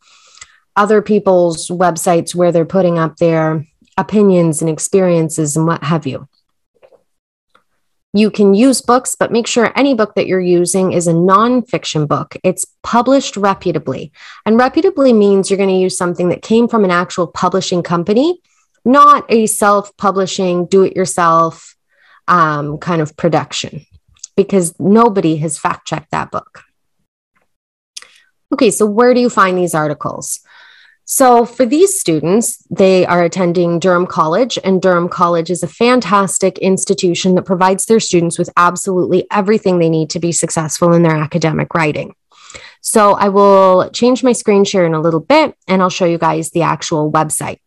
other 0.75 1.03
people's 1.03 1.69
websites 1.69 2.35
where 2.35 2.51
they're 2.51 2.65
putting 2.65 2.99
up 2.99 3.17
their 3.17 3.67
opinions 3.97 4.61
and 4.61 4.71
experiences 4.71 5.57
and 5.57 5.67
what 5.67 5.85
have 5.85 6.07
you. 6.07 6.29
You 8.15 8.31
can 8.31 8.53
use 8.53 8.83
books, 8.83 9.15
but 9.15 9.33
make 9.33 9.47
sure 9.47 9.73
any 9.75 9.95
book 9.95 10.15
that 10.17 10.27
you're 10.27 10.41
using 10.41 10.93
is 10.93 11.07
a 11.07 11.15
nonfiction 11.15 12.07
book. 12.07 12.37
It's 12.45 12.67
published 12.83 13.37
reputably. 13.37 14.13
And 14.45 14.59
reputably 14.59 15.15
means 15.15 15.51
you're 15.51 15.57
going 15.57 15.71
to 15.71 15.75
use 15.75 15.97
something 15.97 16.29
that 16.29 16.43
came 16.43 16.69
from 16.69 16.85
an 16.85 16.91
actual 16.91 17.27
publishing 17.27 17.83
company, 17.83 18.41
not 18.85 19.25
a 19.31 19.47
self 19.47 19.97
publishing, 19.97 20.67
do 20.67 20.83
it 20.83 20.95
yourself 20.95 21.75
um, 22.29 22.79
kind 22.79 23.01
of 23.01 23.17
production, 23.17 23.87
because 24.37 24.79
nobody 24.79 25.37
has 25.37 25.59
fact 25.59 25.87
checked 25.87 26.11
that 26.11 26.31
book. 26.31 26.65
Okay, 28.53 28.71
so 28.71 28.85
where 28.85 29.15
do 29.15 29.21
you 29.21 29.31
find 29.31 29.57
these 29.57 29.75
articles? 29.75 30.41
So, 31.05 31.45
for 31.45 31.67
these 31.67 31.99
students, 31.99 32.65
they 32.71 33.05
are 33.07 33.25
attending 33.25 33.81
Durham 33.81 34.07
College, 34.07 34.59
and 34.63 34.81
Durham 34.81 35.09
College 35.09 35.51
is 35.51 35.63
a 35.63 35.69
fantastic 35.69 36.59
institution 36.59 37.35
that 37.35 37.43
provides 37.43 37.87
their 37.87 37.99
students 37.99 38.39
with 38.39 38.51
absolutely 38.57 39.27
everything 39.31 39.79
they 39.79 39.91
need 39.91 40.11
to 40.11 40.21
be 40.21 40.33
successful 40.33 40.93
in 40.93 41.03
their 41.03 41.17
academic 41.17 41.75
writing. 41.75 42.15
So, 42.83 43.15
I 43.15 43.31
will 43.31 43.91
change 43.91 44.23
my 44.23 44.33
screen 44.33 44.65
share 44.65 44.87
in 44.87 44.95
a 44.95 45.01
little 45.01 45.21
bit 45.21 45.57
and 45.67 45.83
I'll 45.83 45.91
show 45.91 46.07
you 46.07 46.19
guys 46.19 46.51
the 46.51 46.63
actual 46.63 47.11
website. 47.11 47.59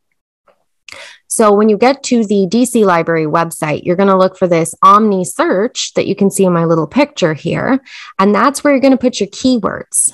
So, 1.28 1.54
when 1.54 1.67
you 1.67 1.78
get 1.78 2.04
to 2.04 2.26
the 2.26 2.48
DC 2.50 2.86
Library 2.86 3.26
website, 3.26 3.84
you're 3.84 3.98
going 3.98 4.10
to 4.10 4.17
look 4.17 4.38
for 4.38 4.48
this 4.48 4.74
Omni 4.82 5.26
search 5.26 5.93
that 5.95 6.08
you 6.08 6.15
can 6.15 6.32
see 6.32 6.45
in 6.45 6.54
my 6.54 6.65
little 6.65 6.88
picture 6.88 7.34
here. 7.34 7.82
And 8.19 8.34
that's 8.34 8.63
where 8.63 8.74
you're 8.74 8.82
going 8.82 8.91
to 8.91 8.98
put 8.98 9.19
your 9.19 9.28
keywords 9.28 10.13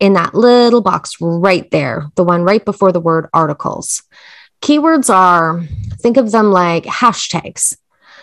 in 0.00 0.14
that 0.14 0.34
little 0.34 0.80
box 0.80 1.16
right 1.20 1.70
there, 1.70 2.10
the 2.14 2.24
one 2.24 2.42
right 2.42 2.64
before 2.64 2.92
the 2.92 3.00
word 3.00 3.28
articles. 3.34 4.02
Keywords 4.62 5.12
are, 5.12 5.62
think 5.98 6.16
of 6.16 6.30
them 6.30 6.52
like 6.52 6.84
hashtags. 6.84 7.76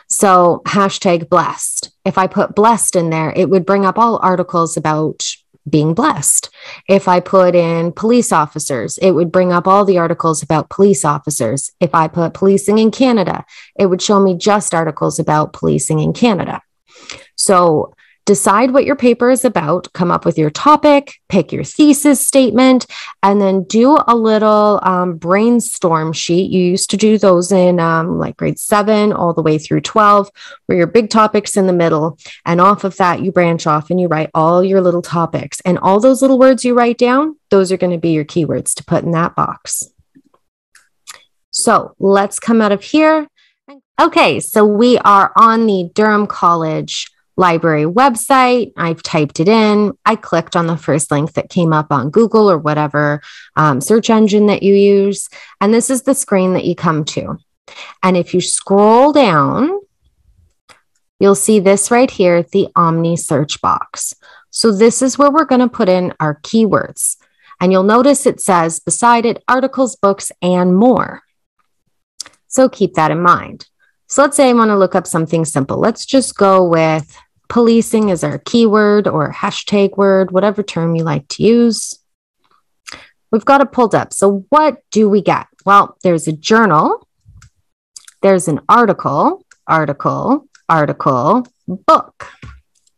So, 0.07 0.63
hashtag 0.65 1.29
blessed. 1.29 1.91
If 2.03 2.17
I 2.17 2.25
put 2.25 2.55
blessed 2.55 2.95
in 2.95 3.11
there, 3.11 3.31
it 3.35 3.49
would 3.49 3.65
bring 3.65 3.85
up 3.85 3.99
all 3.99 4.17
articles 4.23 4.75
about 4.75 5.23
being 5.69 5.93
blessed. 5.93 6.49
If 6.87 7.07
I 7.07 7.19
put 7.19 7.55
in 7.55 7.91
police 7.91 8.31
officers, 8.31 8.97
it 8.99 9.11
would 9.11 9.31
bring 9.31 9.51
up 9.51 9.67
all 9.67 9.85
the 9.85 9.97
articles 9.97 10.43
about 10.43 10.69
police 10.69 11.05
officers. 11.05 11.71
If 11.79 11.93
I 11.93 12.07
put 12.07 12.33
policing 12.33 12.77
in 12.77 12.91
Canada, 12.91 13.45
it 13.77 13.87
would 13.87 14.01
show 14.01 14.19
me 14.19 14.37
just 14.37 14.73
articles 14.73 15.19
about 15.19 15.53
policing 15.53 15.99
in 15.99 16.13
Canada. 16.13 16.61
So, 17.35 17.93
decide 18.29 18.69
what 18.69 18.85
your 18.85 18.95
paper 18.95 19.31
is 19.31 19.43
about, 19.43 19.91
come 19.93 20.11
up 20.11 20.23
with 20.23 20.37
your 20.37 20.51
topic, 20.51 21.15
pick 21.29 21.51
your 21.51 21.63
thesis 21.63 22.23
statement, 22.23 22.85
and 23.23 23.41
then 23.41 23.63
do 23.63 23.97
a 24.07 24.15
little 24.15 24.79
um, 24.83 25.17
brainstorm 25.17 26.13
sheet. 26.13 26.51
You 26.51 26.61
used 26.61 26.91
to 26.91 26.97
do 26.97 27.17
those 27.17 27.51
in 27.51 27.79
um, 27.79 28.19
like 28.19 28.37
grade 28.37 28.59
seven 28.59 29.13
all 29.13 29.33
the 29.33 29.41
way 29.41 29.57
through 29.57 29.81
12, 29.81 30.29
where 30.67 30.77
your 30.77 30.85
big 30.85 31.09
topics 31.09 31.57
in 31.57 31.65
the 31.65 31.73
middle. 31.73 32.19
And 32.45 32.61
off 32.61 32.83
of 32.83 32.97
that, 32.97 33.23
you 33.23 33.31
branch 33.31 33.65
off 33.65 33.89
and 33.89 33.99
you 33.99 34.07
write 34.07 34.29
all 34.35 34.63
your 34.63 34.79
little 34.79 35.01
topics. 35.01 35.59
And 35.65 35.79
all 35.79 35.99
those 35.99 36.21
little 36.21 36.37
words 36.37 36.63
you 36.63 36.75
write 36.75 36.99
down, 36.99 37.35
those 37.49 37.71
are 37.71 37.77
going 37.77 37.93
to 37.93 37.97
be 37.97 38.11
your 38.11 38.25
keywords 38.25 38.75
to 38.75 38.83
put 38.83 39.03
in 39.03 39.09
that 39.13 39.35
box. 39.35 39.85
So 41.49 41.95
let's 41.97 42.37
come 42.37 42.61
out 42.61 42.71
of 42.71 42.83
here. 42.83 43.27
Okay, 43.99 44.39
so 44.39 44.63
we 44.65 44.99
are 44.99 45.31
on 45.35 45.65
the 45.65 45.89
Durham 45.95 46.27
College 46.27 47.09
library 47.39 47.85
website. 47.85 48.73
I've 48.77 49.01
typed 49.01 49.39
it 49.39 49.47
in. 49.47 49.93
I 50.05 50.15
clicked 50.15 50.55
on 50.55 50.67
the 50.67 50.77
first 50.77 51.09
link 51.09 51.33
that 51.33 51.49
came 51.49 51.73
up 51.73 51.87
on 51.89 52.11
Google 52.11 52.51
or 52.51 52.57
whatever 52.57 53.21
um, 53.55 53.81
search 53.81 54.09
engine 54.09 54.47
that 54.47 54.61
you 54.61 54.75
use. 54.75 55.29
And 55.61 55.73
this 55.73 55.89
is 55.89 56.03
the 56.03 56.13
screen 56.13 56.53
that 56.53 56.65
you 56.65 56.75
come 56.75 57.05
to. 57.05 57.37
And 58.03 58.17
if 58.17 58.33
you 58.33 58.41
scroll 58.41 59.13
down, 59.13 59.79
you'll 61.19 61.35
see 61.35 61.59
this 61.59 61.89
right 61.89 62.11
here, 62.11 62.43
the 62.43 62.67
Omni 62.75 63.15
search 63.15 63.61
box. 63.61 64.13
So 64.49 64.71
this 64.71 65.01
is 65.01 65.17
where 65.17 65.31
we're 65.31 65.45
going 65.45 65.61
to 65.61 65.69
put 65.69 65.89
in 65.89 66.13
our 66.19 66.39
keywords. 66.41 67.17
And 67.61 67.71
you'll 67.71 67.83
notice 67.83 68.25
it 68.25 68.41
says 68.41 68.79
beside 68.79 69.25
it 69.25 69.43
articles, 69.47 69.95
books, 69.95 70.31
and 70.41 70.75
more. 70.75 71.21
So 72.47 72.67
keep 72.67 72.95
that 72.95 73.11
in 73.11 73.21
mind. 73.21 73.67
So 74.07 74.23
let's 74.23 74.35
say 74.35 74.49
I 74.49 74.53
want 74.53 74.69
to 74.69 74.77
look 74.77 74.95
up 74.95 75.05
something 75.05 75.45
simple. 75.45 75.77
Let's 75.77 76.05
just 76.05 76.35
go 76.35 76.67
with 76.67 77.15
policing 77.49 78.09
is 78.09 78.23
our 78.23 78.37
keyword 78.37 79.07
or 79.07 79.33
hashtag 79.33 79.97
word, 79.97 80.31
whatever 80.31 80.63
term 80.63 80.95
you 80.95 81.03
like 81.03 81.27
to 81.29 81.43
use. 81.43 81.99
We've 83.31 83.45
got 83.45 83.61
it 83.61 83.71
pulled 83.71 83.93
up. 83.93 84.13
So, 84.13 84.45
what 84.49 84.77
do 84.91 85.09
we 85.09 85.21
get? 85.21 85.47
Well, 85.65 85.97
there's 86.03 86.27
a 86.27 86.31
journal, 86.31 87.07
there's 88.21 88.47
an 88.47 88.61
article, 88.69 89.45
article, 89.67 90.47
article, 90.67 91.45
book. 91.67 92.27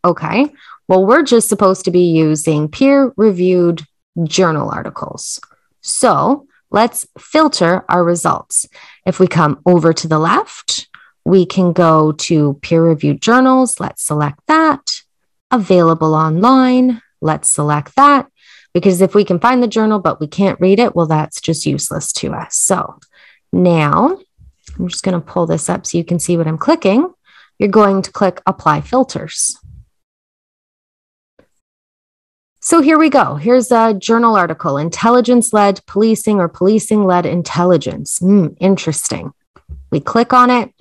Okay. 0.05 0.51
Well, 0.87 1.05
we're 1.05 1.23
just 1.23 1.49
supposed 1.49 1.85
to 1.85 1.91
be 1.91 2.11
using 2.11 2.67
peer 2.69 3.13
reviewed 3.17 3.83
journal 4.23 4.69
articles. 4.69 5.39
So, 5.81 6.47
let's 6.69 7.07
filter 7.17 7.85
our 7.89 8.03
results. 8.03 8.67
If 9.05 9.19
we 9.19 9.27
come 9.27 9.61
over 9.65 9.93
to 9.93 10.07
the 10.07 10.19
left, 10.19 10.87
we 11.25 11.45
can 11.45 11.73
go 11.73 12.11
to 12.13 12.55
peer 12.61 12.83
reviewed 12.83 13.21
journals. 13.21 13.79
Let's 13.79 14.03
select 14.03 14.39
that. 14.47 15.01
Available 15.51 16.13
online. 16.15 17.01
Let's 17.21 17.49
select 17.49 17.95
that. 17.95 18.27
Because 18.73 19.01
if 19.01 19.13
we 19.13 19.25
can 19.25 19.39
find 19.39 19.61
the 19.61 19.67
journal, 19.67 19.99
but 19.99 20.19
we 20.19 20.27
can't 20.27 20.59
read 20.59 20.79
it, 20.79 20.95
well, 20.95 21.07
that's 21.07 21.41
just 21.41 21.65
useless 21.65 22.13
to 22.13 22.33
us. 22.33 22.55
So 22.55 22.99
now 23.51 24.17
I'm 24.79 24.87
just 24.87 25.03
going 25.03 25.19
to 25.19 25.25
pull 25.25 25.45
this 25.45 25.69
up 25.69 25.85
so 25.85 25.97
you 25.97 26.05
can 26.05 26.19
see 26.19 26.37
what 26.37 26.47
I'm 26.47 26.57
clicking. 26.57 27.13
You're 27.59 27.69
going 27.69 28.01
to 28.01 28.11
click 28.11 28.41
apply 28.45 28.81
filters. 28.81 29.57
So 32.63 32.81
here 32.81 32.97
we 32.97 33.09
go. 33.09 33.35
Here's 33.35 33.71
a 33.71 33.93
journal 33.93 34.35
article 34.35 34.77
intelligence 34.77 35.51
led 35.51 35.81
policing 35.87 36.39
or 36.39 36.47
policing 36.47 37.05
led 37.05 37.25
intelligence. 37.25 38.19
Mm, 38.19 38.55
interesting. 38.59 39.33
We 39.91 39.99
click 39.99 40.31
on 40.31 40.49
it. 40.49 40.71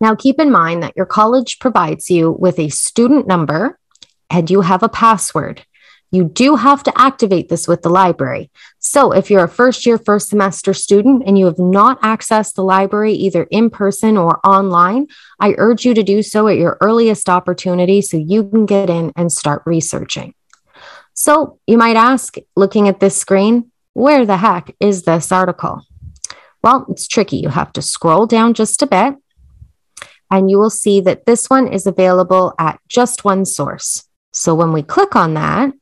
Now, 0.00 0.14
keep 0.14 0.40
in 0.40 0.50
mind 0.50 0.82
that 0.82 0.96
your 0.96 1.06
college 1.06 1.58
provides 1.58 2.10
you 2.10 2.32
with 2.32 2.58
a 2.58 2.68
student 2.68 3.26
number 3.26 3.78
and 4.28 4.50
you 4.50 4.62
have 4.62 4.82
a 4.82 4.88
password. 4.88 5.64
You 6.10 6.24
do 6.24 6.54
have 6.54 6.84
to 6.84 6.92
activate 6.96 7.48
this 7.48 7.66
with 7.66 7.82
the 7.82 7.88
library. 7.88 8.50
So, 8.78 9.10
if 9.12 9.30
you're 9.30 9.44
a 9.44 9.48
first 9.48 9.84
year, 9.84 9.98
first 9.98 10.28
semester 10.28 10.72
student 10.72 11.24
and 11.26 11.36
you 11.36 11.46
have 11.46 11.58
not 11.58 12.00
accessed 12.02 12.54
the 12.54 12.62
library 12.62 13.14
either 13.14 13.44
in 13.50 13.68
person 13.68 14.16
or 14.16 14.38
online, 14.46 15.08
I 15.40 15.54
urge 15.58 15.84
you 15.84 15.92
to 15.94 16.04
do 16.04 16.22
so 16.22 16.46
at 16.46 16.56
your 16.56 16.78
earliest 16.80 17.28
opportunity 17.28 18.00
so 18.00 18.16
you 18.16 18.48
can 18.48 18.64
get 18.64 18.90
in 18.90 19.12
and 19.16 19.32
start 19.32 19.62
researching. 19.66 20.34
So, 21.14 21.58
you 21.66 21.78
might 21.78 21.96
ask, 21.96 22.36
looking 22.54 22.86
at 22.86 23.00
this 23.00 23.16
screen, 23.16 23.72
where 23.92 24.24
the 24.24 24.36
heck 24.36 24.74
is 24.78 25.02
this 25.02 25.32
article? 25.32 25.82
Well, 26.62 26.86
it's 26.88 27.08
tricky. 27.08 27.38
You 27.38 27.48
have 27.48 27.72
to 27.72 27.82
scroll 27.82 28.26
down 28.26 28.54
just 28.54 28.82
a 28.82 28.86
bit 28.86 29.16
and 30.34 30.50
you 30.50 30.58
will 30.58 30.68
see 30.68 31.00
that 31.00 31.26
this 31.26 31.48
one 31.48 31.68
is 31.68 31.86
available 31.86 32.54
at 32.58 32.80
just 32.88 33.24
one 33.24 33.44
source. 33.44 34.02
So 34.32 34.52
when 34.52 34.72
we 34.72 34.82
click 34.82 35.14
on 35.14 35.34
that, 35.34 35.72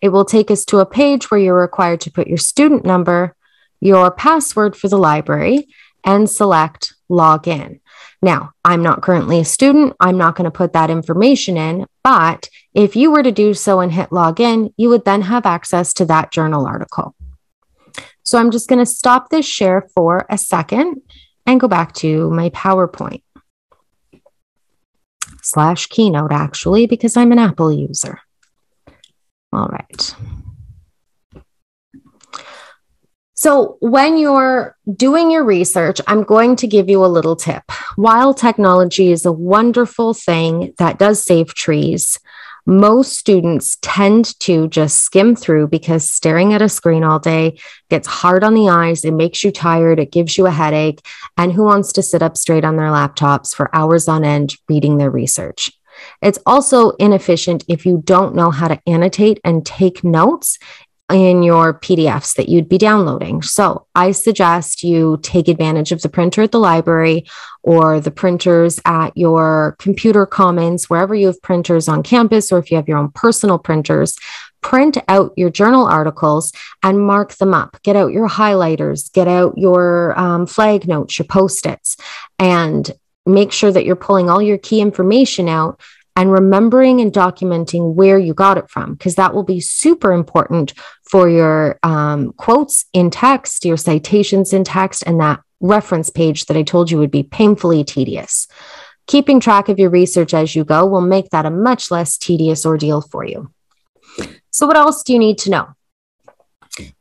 it 0.00 0.08
will 0.08 0.24
take 0.24 0.50
us 0.50 0.64
to 0.66 0.78
a 0.78 0.86
page 0.86 1.30
where 1.30 1.38
you're 1.38 1.60
required 1.60 2.00
to 2.00 2.10
put 2.10 2.28
your 2.28 2.38
student 2.38 2.86
number, 2.86 3.36
your 3.78 4.10
password 4.10 4.74
for 4.74 4.88
the 4.88 4.96
library, 4.96 5.68
and 6.02 6.30
select 6.30 6.94
login. 7.10 7.80
Now, 8.22 8.52
I'm 8.64 8.82
not 8.82 9.02
currently 9.02 9.38
a 9.38 9.44
student. 9.44 9.92
I'm 10.00 10.16
not 10.16 10.34
going 10.34 10.46
to 10.46 10.50
put 10.50 10.72
that 10.72 10.88
information 10.88 11.58
in, 11.58 11.84
but 12.02 12.48
if 12.72 12.96
you 12.96 13.10
were 13.10 13.22
to 13.22 13.30
do 13.30 13.52
so 13.52 13.80
and 13.80 13.92
hit 13.92 14.08
login, 14.08 14.72
you 14.78 14.88
would 14.88 15.04
then 15.04 15.20
have 15.20 15.44
access 15.44 15.92
to 15.94 16.06
that 16.06 16.32
journal 16.32 16.64
article. 16.64 17.14
So 18.22 18.38
I'm 18.38 18.50
just 18.50 18.70
going 18.70 18.78
to 18.78 18.86
stop 18.86 19.28
this 19.28 19.44
share 19.44 19.90
for 19.94 20.24
a 20.30 20.38
second 20.38 21.02
and 21.44 21.60
go 21.60 21.68
back 21.68 21.92
to 21.96 22.30
my 22.30 22.48
PowerPoint 22.48 23.22
slash 25.50 25.86
keynote 25.86 26.32
actually, 26.32 26.86
because 26.86 27.16
I'm 27.16 27.32
an 27.32 27.38
Apple 27.38 27.72
user. 27.72 28.20
All 29.52 29.68
right. 29.68 30.14
So, 33.34 33.76
when 33.78 34.18
you're 34.18 34.76
doing 34.96 35.30
your 35.30 35.44
research, 35.44 36.00
I'm 36.08 36.24
going 36.24 36.56
to 36.56 36.66
give 36.66 36.88
you 36.88 37.04
a 37.04 37.06
little 37.06 37.36
tip. 37.36 37.62
While 37.94 38.34
technology 38.34 39.12
is 39.12 39.24
a 39.24 39.30
wonderful 39.30 40.12
thing 40.12 40.74
that 40.78 40.98
does 40.98 41.22
save 41.22 41.54
trees, 41.54 42.18
Most 42.68 43.14
students 43.14 43.78
tend 43.80 44.38
to 44.40 44.68
just 44.68 44.98
skim 44.98 45.34
through 45.34 45.68
because 45.68 46.06
staring 46.06 46.52
at 46.52 46.60
a 46.60 46.68
screen 46.68 47.02
all 47.02 47.18
day 47.18 47.58
gets 47.88 48.06
hard 48.06 48.44
on 48.44 48.52
the 48.52 48.68
eyes. 48.68 49.06
It 49.06 49.12
makes 49.12 49.42
you 49.42 49.50
tired. 49.50 49.98
It 49.98 50.12
gives 50.12 50.36
you 50.36 50.44
a 50.44 50.50
headache. 50.50 51.00
And 51.38 51.50
who 51.50 51.64
wants 51.64 51.94
to 51.94 52.02
sit 52.02 52.22
up 52.22 52.36
straight 52.36 52.66
on 52.66 52.76
their 52.76 52.90
laptops 52.90 53.54
for 53.54 53.74
hours 53.74 54.06
on 54.06 54.22
end 54.22 54.54
reading 54.68 54.98
their 54.98 55.10
research? 55.10 55.70
It's 56.20 56.38
also 56.44 56.90
inefficient 56.90 57.64
if 57.68 57.86
you 57.86 58.02
don't 58.04 58.34
know 58.34 58.50
how 58.50 58.68
to 58.68 58.82
annotate 58.86 59.40
and 59.44 59.64
take 59.64 60.04
notes 60.04 60.58
in 61.10 61.42
your 61.42 61.72
PDFs 61.72 62.34
that 62.34 62.48
you'd 62.48 62.68
be 62.68 62.76
downloading. 62.76 63.40
So 63.40 63.86
I 63.94 64.10
suggest 64.10 64.82
you 64.82 65.18
take 65.22 65.48
advantage 65.48 65.90
of 65.90 66.02
the 66.02 66.08
printer 66.08 66.42
at 66.42 66.52
the 66.52 66.58
library 66.58 67.26
or 67.62 67.98
the 67.98 68.10
printers 68.10 68.78
at 68.84 69.16
your 69.16 69.76
computer 69.78 70.26
commons, 70.26 70.90
wherever 70.90 71.14
you 71.14 71.26
have 71.28 71.40
printers 71.40 71.88
on 71.88 72.02
campus, 72.02 72.52
or 72.52 72.58
if 72.58 72.70
you 72.70 72.76
have 72.76 72.88
your 72.88 72.98
own 72.98 73.10
personal 73.10 73.58
printers. 73.58 74.16
Print 74.60 74.98
out 75.08 75.32
your 75.36 75.50
journal 75.50 75.86
articles 75.86 76.52
and 76.82 77.00
mark 77.00 77.34
them 77.36 77.54
up. 77.54 77.80
Get 77.84 77.96
out 77.96 78.12
your 78.12 78.28
highlighters, 78.28 79.10
get 79.12 79.28
out 79.28 79.56
your 79.56 80.18
um, 80.18 80.46
flag 80.46 80.86
notes, 80.86 81.18
your 81.18 81.26
post 81.26 81.64
its, 81.64 81.96
and 82.38 82.90
make 83.24 83.52
sure 83.52 83.70
that 83.70 83.84
you're 83.84 83.96
pulling 83.96 84.28
all 84.28 84.42
your 84.42 84.58
key 84.58 84.80
information 84.80 85.48
out 85.48 85.80
and 86.18 86.32
remembering 86.32 87.00
and 87.00 87.12
documenting 87.12 87.94
where 87.94 88.18
you 88.18 88.34
got 88.34 88.58
it 88.58 88.68
from, 88.68 88.94
because 88.94 89.14
that 89.14 89.32
will 89.32 89.44
be 89.44 89.60
super 89.60 90.10
important 90.10 90.74
for 91.08 91.28
your 91.28 91.78
um, 91.84 92.32
quotes 92.32 92.86
in 92.92 93.08
text, 93.08 93.64
your 93.64 93.76
citations 93.76 94.52
in 94.52 94.64
text, 94.64 95.04
and 95.06 95.20
that 95.20 95.38
reference 95.60 96.10
page 96.10 96.46
that 96.46 96.56
I 96.56 96.64
told 96.64 96.90
you 96.90 96.98
would 96.98 97.12
be 97.12 97.22
painfully 97.22 97.84
tedious. 97.84 98.48
Keeping 99.06 99.38
track 99.38 99.68
of 99.68 99.78
your 99.78 99.90
research 99.90 100.34
as 100.34 100.56
you 100.56 100.64
go 100.64 100.84
will 100.86 101.02
make 101.02 101.30
that 101.30 101.46
a 101.46 101.50
much 101.50 101.88
less 101.88 102.18
tedious 102.18 102.66
ordeal 102.66 103.00
for 103.00 103.24
you. 103.24 103.52
So, 104.50 104.66
what 104.66 104.76
else 104.76 105.04
do 105.04 105.12
you 105.12 105.20
need 105.20 105.38
to 105.38 105.50
know? 105.50 105.68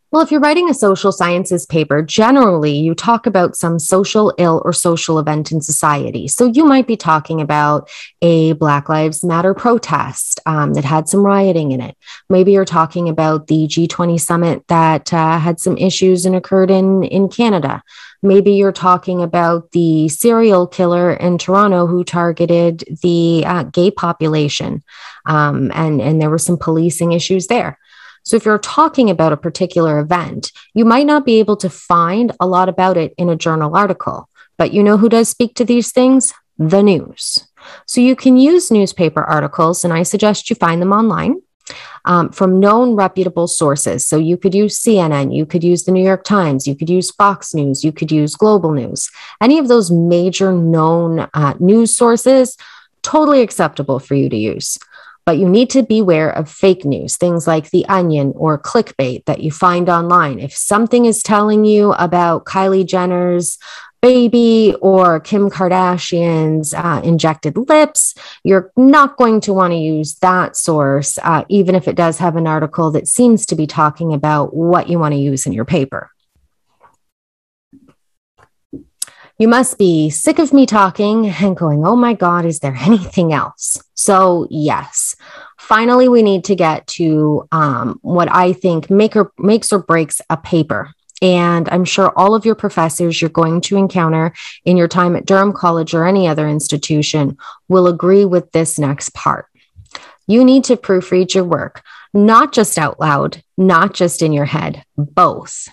Well, 0.10 0.22
if 0.22 0.32
you're 0.32 0.40
writing 0.40 0.70
a 0.70 0.74
social 0.74 1.12
sciences 1.12 1.66
paper, 1.66 2.02
generally 2.02 2.72
you 2.72 2.96
talk 2.96 3.26
about 3.26 3.58
some 3.58 3.78
social 3.78 4.34
ill 4.38 4.62
or 4.64 4.72
social 4.72 5.20
event 5.20 5.52
in 5.52 5.60
society. 5.60 6.30
So 6.30 6.46
you 6.46 6.64
might 6.64 6.88
be 6.88 6.96
talking 6.96 7.42
about 7.42 7.90
a 8.22 8.54
Black 8.54 8.88
Lives 8.88 9.22
Matter 9.22 9.54
protest 9.54 10.40
um, 10.46 10.76
that 10.76 10.86
had 10.86 11.10
some 11.10 11.26
rioting 11.26 11.74
in 11.74 11.82
it. 11.82 11.98
Maybe 12.30 12.54
you're 12.54 12.64
talking 12.64 13.10
about 13.10 13.48
the 13.48 13.68
G20 13.68 14.18
summit 14.18 14.66
that 14.70 15.14
uh, 15.14 15.40
had 15.40 15.60
some 15.60 15.78
issues 15.78 16.26
and 16.26 16.38
occurred 16.38 16.72
in, 16.72 17.04
in 17.04 17.28
Canada. 17.28 17.84
Maybe 18.24 18.54
you're 18.54 18.72
talking 18.72 19.22
about 19.22 19.72
the 19.72 20.08
serial 20.08 20.68
killer 20.68 21.12
in 21.12 21.38
Toronto 21.38 21.86
who 21.86 22.06
targeted 22.06 22.86
the 23.04 23.44
uh, 23.46 23.64
gay 23.64 23.92
population, 23.92 24.84
um, 25.26 25.70
and, 25.76 26.02
and 26.02 26.22
there 26.22 26.30
were 26.30 26.38
some 26.38 26.58
policing 26.58 27.12
issues 27.12 27.48
there. 27.48 27.78
So 28.28 28.36
if 28.36 28.44
you're 28.44 28.60
talking 28.60 29.10
about 29.10 29.32
a 29.32 29.38
particular 29.38 30.00
event, 30.00 30.52
you 30.74 30.84
might 30.84 31.06
not 31.06 31.26
be 31.26 31.40
able 31.40 31.56
to 31.58 31.70
find 31.70 32.34
a 32.42 32.46
lot 32.46 32.68
about 32.68 32.98
it 32.98 33.14
in 33.18 33.30
a 33.30 33.38
journal 33.38 33.74
article. 33.74 34.28
But 34.58 34.74
you 34.74 34.84
know 34.84 34.98
who 34.98 35.08
does 35.08 35.30
speak 35.30 35.56
to 35.56 35.64
these 35.64 35.94
things? 35.94 36.34
The 36.58 36.84
news. 36.84 37.48
So 37.86 38.02
you 38.02 38.18
can 38.18 38.36
use 38.36 38.70
newspaper 38.70 39.24
articles, 39.24 39.86
and 39.86 39.94
I 39.94 40.04
suggest 40.04 40.50
you 40.50 40.58
find 40.58 40.82
them 40.82 40.92
online. 40.92 41.42
Um, 42.06 42.30
from 42.30 42.62
known 42.62 42.96
reputable 42.96 43.48
sources. 43.48 44.08
So 44.08 44.18
you 44.18 44.38
could 44.38 44.56
use 44.56 44.80
CNN, 44.80 45.36
you 45.36 45.46
could 45.46 45.66
use 45.66 45.84
the 45.84 45.92
New 45.92 46.04
York 46.04 46.24
Times, 46.24 46.66
you 46.66 46.76
could 46.76 46.90
use 46.90 47.12
Fox 47.12 47.54
News, 47.54 47.84
you 47.84 47.92
could 47.92 48.10
use 48.10 48.36
Global 48.36 48.72
News. 48.72 49.10
Any 49.42 49.58
of 49.58 49.68
those 49.68 49.92
major 49.92 50.54
known 50.54 51.28
uh, 51.34 51.56
news 51.60 51.96
sources, 51.96 52.56
totally 53.02 53.42
acceptable 53.42 54.00
for 54.00 54.16
you 54.16 54.30
to 54.30 54.38
use. 54.38 54.78
But 55.28 55.40
you 55.40 55.50
need 55.50 55.70
to 55.72 55.84
beware 55.84 56.30
of 56.30 56.50
fake 56.50 56.86
news, 56.86 57.18
things 57.18 57.48
like 57.48 57.70
The 57.70 57.86
Onion 57.88 58.32
or 58.38 58.58
clickbait 58.58 59.26
that 59.26 59.42
you 59.42 59.52
find 59.52 59.90
online. 59.90 60.40
If 60.40 60.54
something 60.54 61.04
is 61.04 61.22
telling 61.22 61.66
you 61.66 61.92
about 61.92 62.46
Kylie 62.46 62.86
Jenner's 62.86 63.58
baby 64.02 64.74
or 64.82 65.20
Kim 65.20 65.50
Kardashian's 65.50 66.74
uh, 66.74 67.02
injected 67.04 67.58
lips, 67.58 68.16
you're 68.46 68.72
not 68.78 69.18
going 69.18 69.42
to 69.42 69.52
want 69.52 69.74
to 69.74 69.78
use 69.78 70.16
that 70.20 70.56
source, 70.56 71.20
uh, 71.22 71.44
even 71.50 71.76
if 71.76 71.90
it 71.90 71.98
does 71.98 72.20
have 72.20 72.38
an 72.38 72.48
article 72.48 72.90
that 72.92 73.10
seems 73.10 73.46
to 73.48 73.56
be 73.58 73.68
talking 73.68 74.14
about 74.14 74.56
what 74.56 74.88
you 74.88 74.98
want 74.98 75.14
to 75.14 75.20
use 75.20 75.46
in 75.46 75.52
your 75.52 75.66
paper. 75.66 76.10
You 79.40 79.48
must 79.48 79.78
be 79.78 80.10
sick 80.10 80.40
of 80.40 80.52
me 80.52 80.66
talking 80.66 81.28
and 81.28 81.56
going, 81.56 81.86
oh 81.86 81.96
my 81.96 82.14
God, 82.14 82.44
is 82.46 82.60
there 82.60 82.76
anything 82.80 83.34
else? 83.34 83.82
So, 83.94 84.48
yes. 84.50 85.16
Finally, 85.60 86.08
we 86.10 86.24
need 86.24 86.44
to 86.46 86.56
get 86.56 86.88
to 86.88 87.48
um, 87.52 88.00
what 88.02 88.34
I 88.34 88.54
think 88.54 88.90
make 88.90 89.16
or, 89.16 89.32
makes 89.38 89.72
or 89.72 89.80
breaks 89.80 90.22
a 90.30 90.38
paper. 90.38 90.92
And 91.22 91.70
I'm 91.70 91.86
sure 91.86 92.12
all 92.16 92.34
of 92.36 92.46
your 92.46 92.56
professors 92.56 93.22
you're 93.22 93.30
going 93.30 93.62
to 93.62 93.78
encounter 93.78 94.34
in 94.66 94.78
your 94.78 94.88
time 94.88 95.16
at 95.16 95.26
Durham 95.26 95.54
College 95.54 95.94
or 95.94 96.06
any 96.06 96.28
other 96.28 96.48
institution 96.48 97.38
will 97.68 97.88
agree 97.88 98.26
with 98.26 98.52
this 98.52 98.80
next 98.80 99.14
part. 99.14 99.48
You 100.28 100.44
need 100.46 100.64
to 100.66 100.78
proofread 100.78 101.34
your 101.34 101.44
work, 101.44 101.84
not 102.14 102.54
just 102.54 102.78
out 102.78 103.00
loud, 103.00 103.44
not 103.58 103.94
just 103.94 104.22
in 104.22 104.34
your 104.34 104.46
head, 104.46 104.84
both. 104.96 105.68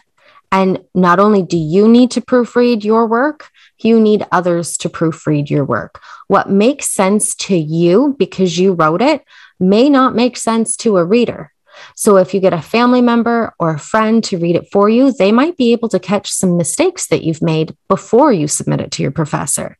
And 0.55 0.85
not 0.95 1.19
only 1.19 1.43
do 1.43 1.59
you 1.59 1.89
need 1.89 2.13
to 2.13 2.21
proofread 2.21 2.85
your 2.85 3.09
work, 3.09 3.51
you 3.81 3.99
need 3.99 4.25
others 4.31 4.77
to 4.79 4.89
proofread 4.89 5.51
your 5.51 5.65
work. 5.65 6.01
What 6.29 6.49
makes 6.49 6.87
sense 6.87 7.35
to 7.47 7.57
you 7.57 8.15
because 8.21 8.57
you 8.57 8.73
wrote 8.73 9.03
it 9.03 9.25
may 9.59 9.91
not 9.91 10.15
make 10.15 10.37
sense 10.37 10.77
to 10.77 10.97
a 10.97 11.05
reader. 11.05 11.51
So, 11.97 12.19
if 12.19 12.33
you 12.33 12.39
get 12.39 12.53
a 12.53 12.63
family 12.63 13.03
member 13.03 13.53
or 13.59 13.75
a 13.75 13.81
friend 13.81 14.23
to 14.25 14.39
read 14.39 14.55
it 14.55 14.69
for 14.71 14.89
you, 14.89 15.11
they 15.11 15.33
might 15.33 15.57
be 15.57 15.73
able 15.73 15.89
to 15.89 15.99
catch 15.99 16.31
some 16.31 16.57
mistakes 16.57 17.09
that 17.09 17.25
you've 17.25 17.43
made 17.43 17.77
before 17.89 18.33
you 18.33 18.47
submit 18.47 18.81
it 18.81 18.93
to 18.93 19.03
your 19.03 19.11
professor. 19.11 19.77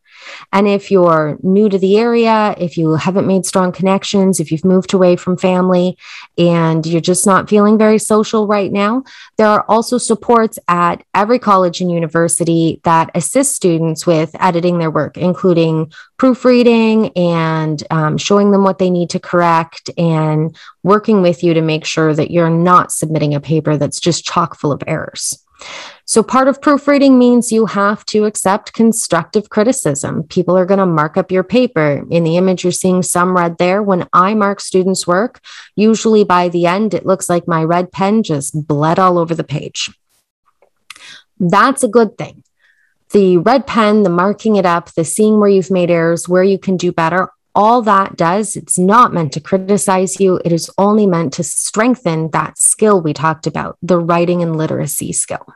And 0.53 0.69
if 0.69 0.91
you're 0.91 1.39
new 1.43 1.69
to 1.69 1.79
the 1.79 1.97
area, 1.97 2.55
if 2.59 2.77
you 2.77 2.95
haven't 2.95 3.27
made 3.27 3.47
strong 3.47 3.73
connections, 3.73 4.41
if 4.41 4.51
you've 4.51 4.65
moved 4.65 4.95
away 4.95 5.17
from 5.17 5.37
family 5.37 5.97
and 6.39 6.85
you're 6.87 7.01
just 7.01 7.27
not 7.27 7.49
feeling 7.49 7.79
very 7.79 7.99
social 7.99 8.47
right 8.47 8.73
now, 8.73 9.05
there 9.37 9.49
are 9.49 9.65
also 9.69 9.99
supports 9.99 10.59
at 10.69 11.03
every 11.15 11.39
college 11.39 11.81
and 11.81 11.91
university 11.91 12.81
that 12.85 13.11
assist 13.15 13.55
students 13.55 14.07
with 14.07 14.35
editing 14.41 14.79
their 14.79 14.91
work, 14.91 15.17
including 15.17 15.93
proofreading 16.17 17.11
and 17.17 17.83
um, 17.91 18.17
showing 18.17 18.51
them 18.51 18.65
what 18.65 18.79
they 18.79 18.91
need 18.91 19.11
to 19.11 19.21
correct 19.21 19.91
and 19.99 20.57
working 20.83 21.23
with 21.23 21.43
you 21.43 21.55
to 21.55 21.61
make 21.61 21.85
sure 21.85 22.15
that 22.15 22.31
you're 22.31 22.51
not 22.51 22.93
submitting 22.93 23.35
a 23.35 23.41
paper 23.41 23.77
that's 23.77 24.01
just 24.01 24.25
chock 24.25 24.57
full 24.57 24.73
of 24.73 24.83
errors. 24.87 25.44
So, 26.07 26.23
part 26.23 26.49
of 26.49 26.61
proofreading 26.61 27.19
means 27.19 27.51
you 27.51 27.67
have 27.67 28.05
to 28.07 28.25
accept 28.25 28.75
constructive 28.75 29.49
criticism. 29.49 30.25
People 30.25 30.57
are 30.57 30.67
going 30.67 30.79
to 30.79 30.87
mark 30.87 31.17
up 31.17 31.33
your 31.33 31.43
paper. 31.43 32.05
In 32.11 32.25
the 32.25 32.37
image, 32.37 32.63
you're 32.63 32.73
seeing 32.73 33.03
some 33.03 33.35
red 33.35 33.57
there. 33.59 33.83
When 33.83 34.07
I 34.13 34.35
mark 34.35 34.61
students' 34.61 35.07
work, 35.07 35.41
usually 35.77 36.23
by 36.23 36.51
the 36.51 36.67
end, 36.67 36.93
it 36.93 37.07
looks 37.07 37.31
like 37.31 37.49
my 37.49 37.65
red 37.65 37.91
pen 37.91 38.23
just 38.23 38.67
bled 38.67 38.99
all 38.99 39.19
over 39.19 39.35
the 39.35 39.45
page. 39.45 39.91
That's 41.41 41.83
a 41.83 41.89
good 41.89 42.19
thing. 42.19 42.45
The 43.13 43.39
red 43.39 43.67
pen, 43.67 44.03
the 44.03 44.11
marking 44.11 44.57
it 44.57 44.67
up, 44.67 44.93
the 44.93 45.05
seeing 45.05 45.39
where 45.39 45.49
you've 45.49 45.71
made 45.71 45.91
errors, 45.91 46.29
where 46.29 46.43
you 46.43 46.59
can 46.59 46.77
do 46.77 46.93
better, 46.93 47.31
all 47.55 47.83
that 47.83 48.17
does, 48.17 48.57
it's 48.57 48.79
not 48.79 49.13
meant 49.13 49.33
to 49.33 49.41
criticize 49.41 50.21
you. 50.21 50.41
It 50.45 50.53
is 50.53 50.71
only 50.77 51.07
meant 51.07 51.33
to 51.35 51.45
strengthen 51.45 52.31
that 52.31 52.59
skill 52.59 53.01
we 53.01 53.13
talked 53.13 53.47
about, 53.47 53.79
the 53.83 53.99
writing 53.99 54.43
and 54.43 54.57
literacy 54.57 55.13
skill. 55.13 55.47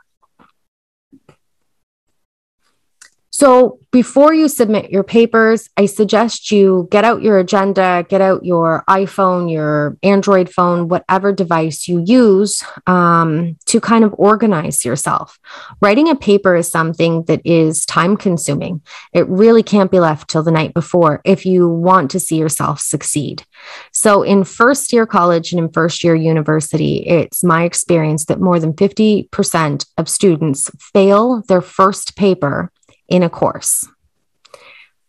So 3.39 3.79
before 3.91 4.33
you 4.33 4.49
submit 4.49 4.91
your 4.91 5.05
papers, 5.05 5.69
I 5.77 5.85
suggest 5.85 6.51
you 6.51 6.89
get 6.91 7.05
out 7.05 7.21
your 7.21 7.39
agenda, 7.39 8.05
get 8.09 8.19
out 8.19 8.43
your 8.43 8.83
iPhone, 8.89 9.49
your 9.49 9.97
Android 10.03 10.49
phone, 10.49 10.89
whatever 10.89 11.31
device 11.31 11.87
you 11.87 12.03
use 12.05 12.61
um, 12.85 13.55
to 13.67 13.79
kind 13.79 14.03
of 14.03 14.13
organize 14.17 14.83
yourself. 14.83 15.39
Writing 15.79 16.09
a 16.09 16.15
paper 16.15 16.53
is 16.53 16.69
something 16.69 17.23
that 17.23 17.39
is 17.45 17.85
time 17.85 18.17
consuming. 18.17 18.81
It 19.13 19.25
really 19.29 19.63
can't 19.63 19.89
be 19.89 20.01
left 20.01 20.29
till 20.29 20.43
the 20.43 20.51
night 20.51 20.73
before 20.73 21.21
if 21.23 21.45
you 21.45 21.69
want 21.69 22.11
to 22.11 22.19
see 22.19 22.35
yourself 22.35 22.81
succeed. 22.81 23.45
So 23.93 24.21
in 24.21 24.43
first 24.43 24.91
year 24.91 25.05
college 25.05 25.53
and 25.53 25.61
in 25.61 25.71
first 25.71 26.03
year 26.03 26.13
university, 26.13 27.07
it's 27.07 27.41
my 27.41 27.63
experience 27.63 28.25
that 28.25 28.41
more 28.41 28.59
than 28.59 28.73
50% 28.73 29.85
of 29.97 30.09
students 30.09 30.69
fail 30.93 31.41
their 31.47 31.61
first 31.61 32.17
paper 32.17 32.69
in 33.09 33.23
a 33.23 33.29
course. 33.29 33.87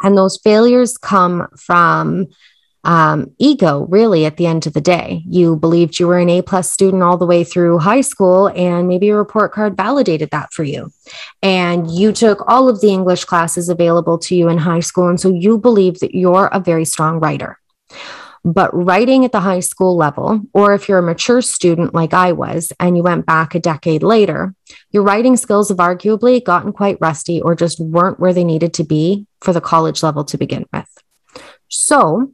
And 0.03 0.17
those 0.17 0.39
failures 0.39 0.97
come 0.97 1.49
from 1.57 2.29
um, 2.83 3.35
ego, 3.39 3.87
really, 3.91 4.25
at 4.25 4.39
the 4.39 4.47
end 4.47 4.67
of 4.67 4.73
the 4.73 4.81
day. 4.81 5.23
You 5.27 5.57
believed 5.57 5.99
you 5.99 6.07
were 6.07 6.19
an 6.19 6.31
A 6.31 6.41
plus 6.41 6.73
student 6.73 7.03
all 7.03 7.19
the 7.19 7.27
way 7.27 7.45
through 7.45 7.79
high 7.79 8.01
school, 8.01 8.49
and 8.49 8.89
maybe 8.89 9.11
a 9.11 9.17
report 9.17 9.53
card 9.53 9.77
validated 9.77 10.31
that 10.31 10.53
for 10.53 10.65
you. 10.65 10.91
And 11.43 11.91
you 11.91 12.13
took 12.13 12.43
all 12.49 12.69
of 12.69 12.81
the 12.81 12.89
English 12.89 13.25
classes 13.25 13.69
available 13.69 14.19
to 14.21 14.35
you 14.35 14.49
in 14.49 14.59
high 14.59 14.81
school. 14.81 15.09
And 15.09 15.21
so 15.21 15.29
you 15.29 15.59
believe 15.59 16.01
that 16.01 16.15
you're 16.15 16.47
a 16.47 16.61
very 16.61 16.87
strong 16.87 17.21
writer. 17.21 17.59
But 18.44 18.70
writing 18.72 19.24
at 19.24 19.33
the 19.33 19.40
high 19.40 19.61
school 19.61 19.96
level, 19.96 20.40
or 20.55 20.72
if 20.72 20.88
you're 20.88 20.98
a 20.98 21.03
mature 21.03 21.42
student 21.42 21.94
like 21.94 22.14
I 22.14 22.33
was 22.33 22.72
and 22.81 22.96
you 22.96 23.03
went 23.03 23.26
back 23.26 23.55
a 23.55 23.61
decade 23.61 24.03
later, 24.03 24.55
your 24.90 25.03
writing 25.03 25.37
skills 25.37 25.68
have 25.68 25.79
arguably 25.79 26.42
gotten 26.42 26.72
quite 26.72 26.98
rusty 27.00 27.40
or 27.40 27.55
just 27.55 27.79
weren't 27.79 28.18
where 28.18 28.33
they 28.33 28.44
needed 28.44 28.72
to 28.74 28.85
be 28.85 29.26
for 29.40 29.53
the 29.53 29.61
college 29.61 30.03
level 30.03 30.24
to 30.24 30.38
begin 30.38 30.64
with. 30.72 30.88
So, 31.68 32.33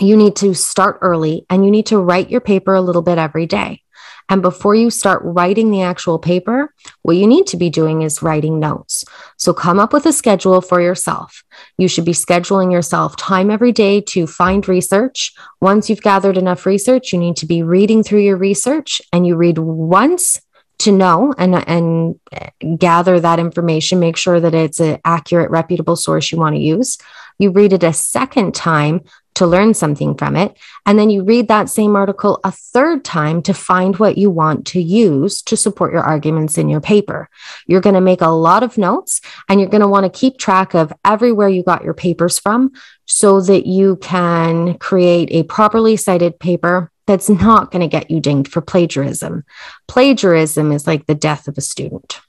you 0.00 0.16
need 0.16 0.36
to 0.36 0.54
start 0.54 0.98
early 1.00 1.46
and 1.50 1.64
you 1.64 1.70
need 1.70 1.86
to 1.86 1.98
write 1.98 2.30
your 2.30 2.40
paper 2.40 2.74
a 2.74 2.80
little 2.80 3.02
bit 3.02 3.18
every 3.18 3.46
day. 3.46 3.82
And 4.28 4.42
before 4.42 4.74
you 4.74 4.90
start 4.90 5.22
writing 5.24 5.70
the 5.70 5.82
actual 5.82 6.18
paper, 6.18 6.72
what 7.02 7.16
you 7.16 7.26
need 7.26 7.46
to 7.48 7.56
be 7.56 7.70
doing 7.70 8.02
is 8.02 8.22
writing 8.22 8.60
notes. 8.60 9.04
So 9.36 9.52
come 9.52 9.78
up 9.78 9.92
with 9.92 10.06
a 10.06 10.12
schedule 10.12 10.60
for 10.60 10.80
yourself. 10.80 11.42
You 11.78 11.88
should 11.88 12.04
be 12.04 12.12
scheduling 12.12 12.72
yourself 12.72 13.16
time 13.16 13.50
every 13.50 13.72
day 13.72 14.00
to 14.02 14.26
find 14.26 14.66
research. 14.68 15.32
Once 15.60 15.90
you've 15.90 16.02
gathered 16.02 16.36
enough 16.36 16.66
research, 16.66 17.12
you 17.12 17.18
need 17.18 17.36
to 17.36 17.46
be 17.46 17.62
reading 17.62 18.02
through 18.02 18.20
your 18.20 18.36
research 18.36 19.02
and 19.12 19.26
you 19.26 19.36
read 19.36 19.58
once 19.58 20.40
to 20.80 20.92
know 20.92 21.34
and 21.36 21.54
and 21.68 22.78
gather 22.78 23.20
that 23.20 23.38
information 23.38 24.00
make 24.00 24.16
sure 24.16 24.40
that 24.40 24.54
it's 24.54 24.80
an 24.80 24.98
accurate 25.04 25.50
reputable 25.50 25.94
source 25.94 26.32
you 26.32 26.38
want 26.38 26.54
to 26.54 26.60
use 26.60 26.96
you 27.38 27.50
read 27.50 27.74
it 27.74 27.82
a 27.82 27.92
second 27.92 28.54
time 28.54 29.02
to 29.40 29.46
learn 29.46 29.72
something 29.72 30.14
from 30.14 30.36
it. 30.36 30.54
And 30.84 30.98
then 30.98 31.08
you 31.08 31.24
read 31.24 31.48
that 31.48 31.70
same 31.70 31.96
article 31.96 32.40
a 32.44 32.52
third 32.52 33.06
time 33.06 33.40
to 33.42 33.54
find 33.54 33.96
what 33.96 34.18
you 34.18 34.28
want 34.28 34.66
to 34.66 34.82
use 34.82 35.40
to 35.42 35.56
support 35.56 35.94
your 35.94 36.02
arguments 36.02 36.58
in 36.58 36.68
your 36.68 36.82
paper. 36.82 37.30
You're 37.66 37.80
going 37.80 37.94
to 37.94 38.02
make 38.02 38.20
a 38.20 38.28
lot 38.28 38.62
of 38.62 38.76
notes 38.76 39.22
and 39.48 39.58
you're 39.58 39.70
going 39.70 39.80
to 39.80 39.88
want 39.88 40.04
to 40.04 40.20
keep 40.20 40.36
track 40.36 40.74
of 40.74 40.92
everywhere 41.06 41.48
you 41.48 41.62
got 41.62 41.84
your 41.84 41.94
papers 41.94 42.38
from 42.38 42.72
so 43.06 43.40
that 43.40 43.66
you 43.66 43.96
can 43.96 44.76
create 44.76 45.30
a 45.32 45.44
properly 45.44 45.96
cited 45.96 46.38
paper 46.38 46.92
that's 47.06 47.30
not 47.30 47.70
going 47.70 47.80
to 47.80 47.88
get 47.88 48.10
you 48.10 48.20
dinged 48.20 48.52
for 48.52 48.60
plagiarism. 48.60 49.44
Plagiarism 49.88 50.70
is 50.70 50.86
like 50.86 51.06
the 51.06 51.14
death 51.14 51.48
of 51.48 51.56
a 51.56 51.62
student. 51.62 52.20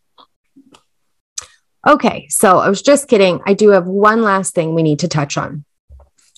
Okay, 1.85 2.27
so 2.29 2.59
I 2.59 2.69
was 2.69 2.81
just 2.81 3.09
kidding. 3.09 3.41
I 3.45 3.53
do 3.53 3.69
have 3.69 3.85
one 3.85 4.21
last 4.21 4.55
thing 4.55 4.73
we 4.73 4.83
need 4.83 4.99
to 4.99 5.09
touch 5.09 5.37
on. 5.37 5.65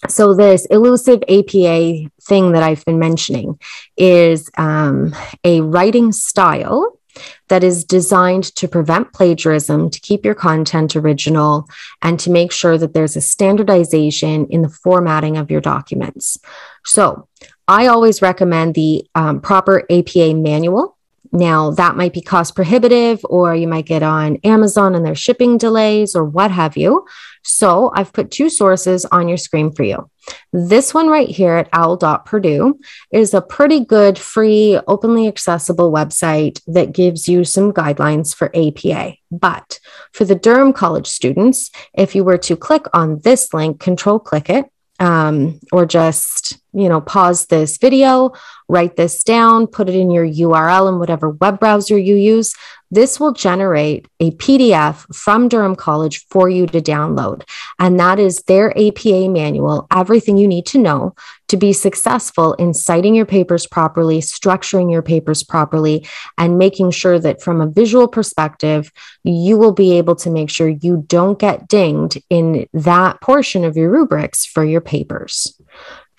So, 0.10 0.34
this 0.34 0.66
elusive 0.66 1.24
APA 1.30 2.10
thing 2.22 2.52
that 2.52 2.64
I've 2.64 2.86
been 2.86 3.00
mentioning 3.00 3.60
is 3.98 4.50
um, 4.58 5.16
a 5.44 5.62
writing 5.62 6.12
style 6.12 7.00
that 7.48 7.64
is 7.64 7.84
designed 7.84 8.44
to 8.56 8.68
prevent 8.68 9.14
plagiarism, 9.14 9.90
to 9.90 10.00
keep 10.00 10.26
your 10.26 10.36
content 10.36 10.96
original, 10.96 11.70
and 12.02 12.20
to 12.20 12.32
make 12.32 12.52
sure 12.52 12.78
that 12.78 12.94
there's 12.94 13.16
a 13.16 13.22
standardization 13.22 14.48
in 14.48 14.62
the 14.64 14.70
formatting 14.70 15.38
of 15.38 15.52
your 15.52 15.62
documents. 15.62 16.38
So, 16.86 17.28
I 17.68 17.88
always 17.88 18.22
recommend 18.22 18.76
the 18.76 19.06
um, 19.16 19.40
proper 19.40 19.84
APA 19.90 20.34
manual 20.34 20.98
now, 21.36 21.72
that 21.72 21.98
might 21.98 22.14
be 22.14 22.22
cost 22.22 22.56
prohibitive, 22.56 23.20
or 23.24 23.56
you 23.56 23.68
might 23.68 23.88
get 23.88 24.04
on 24.04 24.36
Amazon 24.44 24.94
and 24.94 25.04
their 25.04 25.16
shipping 25.16 25.58
delays, 25.58 26.16
or 26.16 26.24
what 26.24 26.52
have 26.52 26.78
you. 26.78 27.08
So, 27.44 27.92
I've 27.96 28.14
put 28.14 28.30
two 28.30 28.52
sources 28.52 29.04
on 29.06 29.28
your 29.28 29.38
screen 29.38 29.72
for 29.72 29.82
you. 29.82 30.12
This 30.54 30.94
one 30.94 31.08
right 31.08 31.28
here 31.28 31.56
at 31.56 31.70
owl.purdue 31.74 32.80
is 33.12 33.34
a 33.34 33.42
pretty 33.42 33.80
good, 33.84 34.20
free, 34.20 34.80
openly 34.88 35.28
accessible 35.28 35.92
website 35.92 36.62
that 36.68 36.94
gives 36.94 37.28
you 37.28 37.44
some 37.44 37.74
guidelines 37.74 38.36
for 38.36 38.52
APA. 38.56 39.16
But 39.32 39.80
for 40.12 40.26
the 40.26 40.36
Durham 40.36 40.72
College 40.72 41.08
students, 41.08 41.72
if 41.96 42.14
you 42.14 42.24
were 42.24 42.38
to 42.38 42.56
click 42.56 42.86
on 42.94 43.22
this 43.22 43.56
link, 43.56 43.80
control 43.80 44.20
click 44.20 44.52
it, 44.52 44.66
um, 45.00 45.60
or 45.72 45.86
just 45.86 46.60
you 46.74 46.88
know 46.90 47.02
pause 47.02 47.48
this 47.48 47.78
video 47.78 48.32
write 48.68 48.96
this 48.96 49.24
down 49.24 49.68
put 49.68 49.90
it 49.90 49.96
in 49.96 50.12
your 50.12 50.26
url 50.26 50.90
in 50.90 51.00
whatever 51.00 51.30
web 51.30 51.60
browser 51.60 51.98
you 51.98 52.16
use 52.16 52.54
this 52.94 53.20
will 53.20 53.32
generate 53.32 54.08
a 54.20 54.30
PDF 54.32 55.04
from 55.16 55.48
Durham 55.48 55.76
College 55.76 56.28
for 56.28 56.48
you 56.48 56.68
to 56.68 56.80
download. 56.80 57.42
And 57.80 58.00
that 58.00 58.20
is 58.20 58.44
their 58.44 58.70
APA 58.78 59.30
manual, 59.30 59.88
everything 59.92 60.38
you 60.38 60.48
need 60.48 60.68
to 60.68 60.78
know 60.78 61.16
to 61.48 61.58
be 61.58 61.74
successful 61.74 62.54
in 62.54 62.76
citing 62.76 63.16
your 63.16 63.26
papers 63.26 63.66
properly, 63.66 64.20
structuring 64.20 64.92
your 64.92 65.02
papers 65.02 65.44
properly, 65.44 66.08
and 66.38 66.60
making 66.60 66.92
sure 66.92 67.18
that 67.18 67.42
from 67.42 67.62
a 67.62 67.68
visual 67.68 68.08
perspective, 68.08 68.92
you 69.24 69.58
will 69.58 69.74
be 69.74 69.98
able 69.98 70.16
to 70.18 70.30
make 70.30 70.52
sure 70.52 70.68
you 70.70 71.04
don't 71.08 71.40
get 71.40 71.68
dinged 71.68 72.22
in 72.30 72.68
that 72.74 73.20
portion 73.22 73.66
of 73.66 73.76
your 73.76 73.90
rubrics 73.90 74.46
for 74.46 74.64
your 74.64 74.82
papers. 74.82 75.60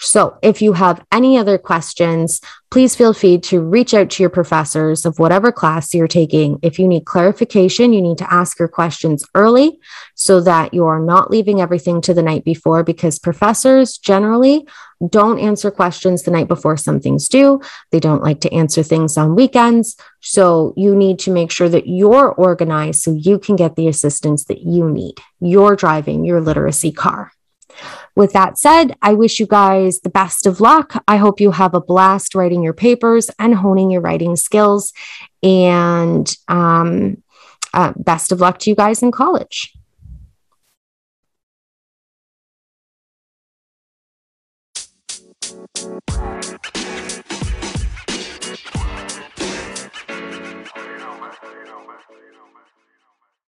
So, 0.01 0.39
if 0.43 0.61
you 0.61 0.73
have 0.73 1.05
any 1.13 1.39
other 1.39 1.57
questions, 1.57 2.41
please 2.71 2.97
feel 2.97 3.15
free 3.15 3.39
to 3.39 3.61
reach 3.61 3.95
out 3.95 4.11
to 4.11 4.23
your 4.23 4.31
professors 4.31 5.07
of 5.07 5.19
whatever 5.19 5.53
class 5.53 5.95
you're 5.95 6.09
taking. 6.09 6.59
If 6.63 6.79
you 6.79 6.89
need 6.89 7.05
clarification, 7.05 7.93
you 7.93 8.03
need 8.03 8.19
to 8.19 8.33
ask 8.33 8.59
your 8.59 8.69
questions 8.69 9.25
early 9.35 9.79
so 10.15 10.41
that 10.41 10.75
you 10.75 10.85
are 10.87 10.99
not 10.99 11.31
leaving 11.31 11.61
everything 11.61 12.01
to 12.03 12.15
the 12.15 12.23
night 12.23 12.45
before 12.45 12.83
because 12.83 13.21
professors 13.21 13.97
generally 13.97 14.67
don't 15.09 15.39
answer 15.39 15.71
questions 15.71 16.25
the 16.25 16.31
night 16.31 16.49
before 16.49 16.77
something's 16.77 17.29
due. 17.29 17.61
They 17.93 18.01
don't 18.01 18.23
like 18.23 18.41
to 18.41 18.53
answer 18.53 18.83
things 18.83 19.17
on 19.17 19.37
weekends. 19.37 19.97
So, 20.21 20.75
you 20.77 20.97
need 20.97 21.21
to 21.21 21.31
make 21.31 21.53
sure 21.53 21.69
that 21.69 21.87
you're 21.87 22.33
organized 22.33 23.03
so 23.03 23.13
you 23.13 23.39
can 23.39 23.55
get 23.55 23.77
the 23.77 23.87
assistance 23.87 24.45
that 24.47 24.63
you 24.63 24.91
need. 24.91 25.21
You're 25.41 25.77
driving 25.77 26.25
your 26.25 26.41
literacy 26.41 26.91
car. 26.91 27.31
With 28.17 28.33
that 28.33 28.59
said, 28.59 28.97
I 29.03 29.15
wish 29.15 29.41
you 29.41 29.47
guys 29.47 30.01
the 30.01 30.11
best 30.11 30.47
of 30.47 30.61
luck. 30.61 31.03
I 31.09 31.17
hope 31.17 31.41
you 31.41 31.51
have 31.51 31.75
a 31.75 31.81
blast 31.81 32.35
writing 32.35 32.63
your 32.63 32.73
papers 32.73 33.31
and 33.39 33.55
honing 33.55 33.91
your 33.91 34.01
writing 34.01 34.37
skills. 34.37 34.93
And 35.43 36.33
um, 36.49 37.23
uh, 37.73 37.93
best 37.97 38.33
of 38.33 38.41
luck 38.41 38.59
to 38.61 38.71
you 38.71 38.77
guys 38.77 39.03
in 39.03 39.11
college. 39.11 39.73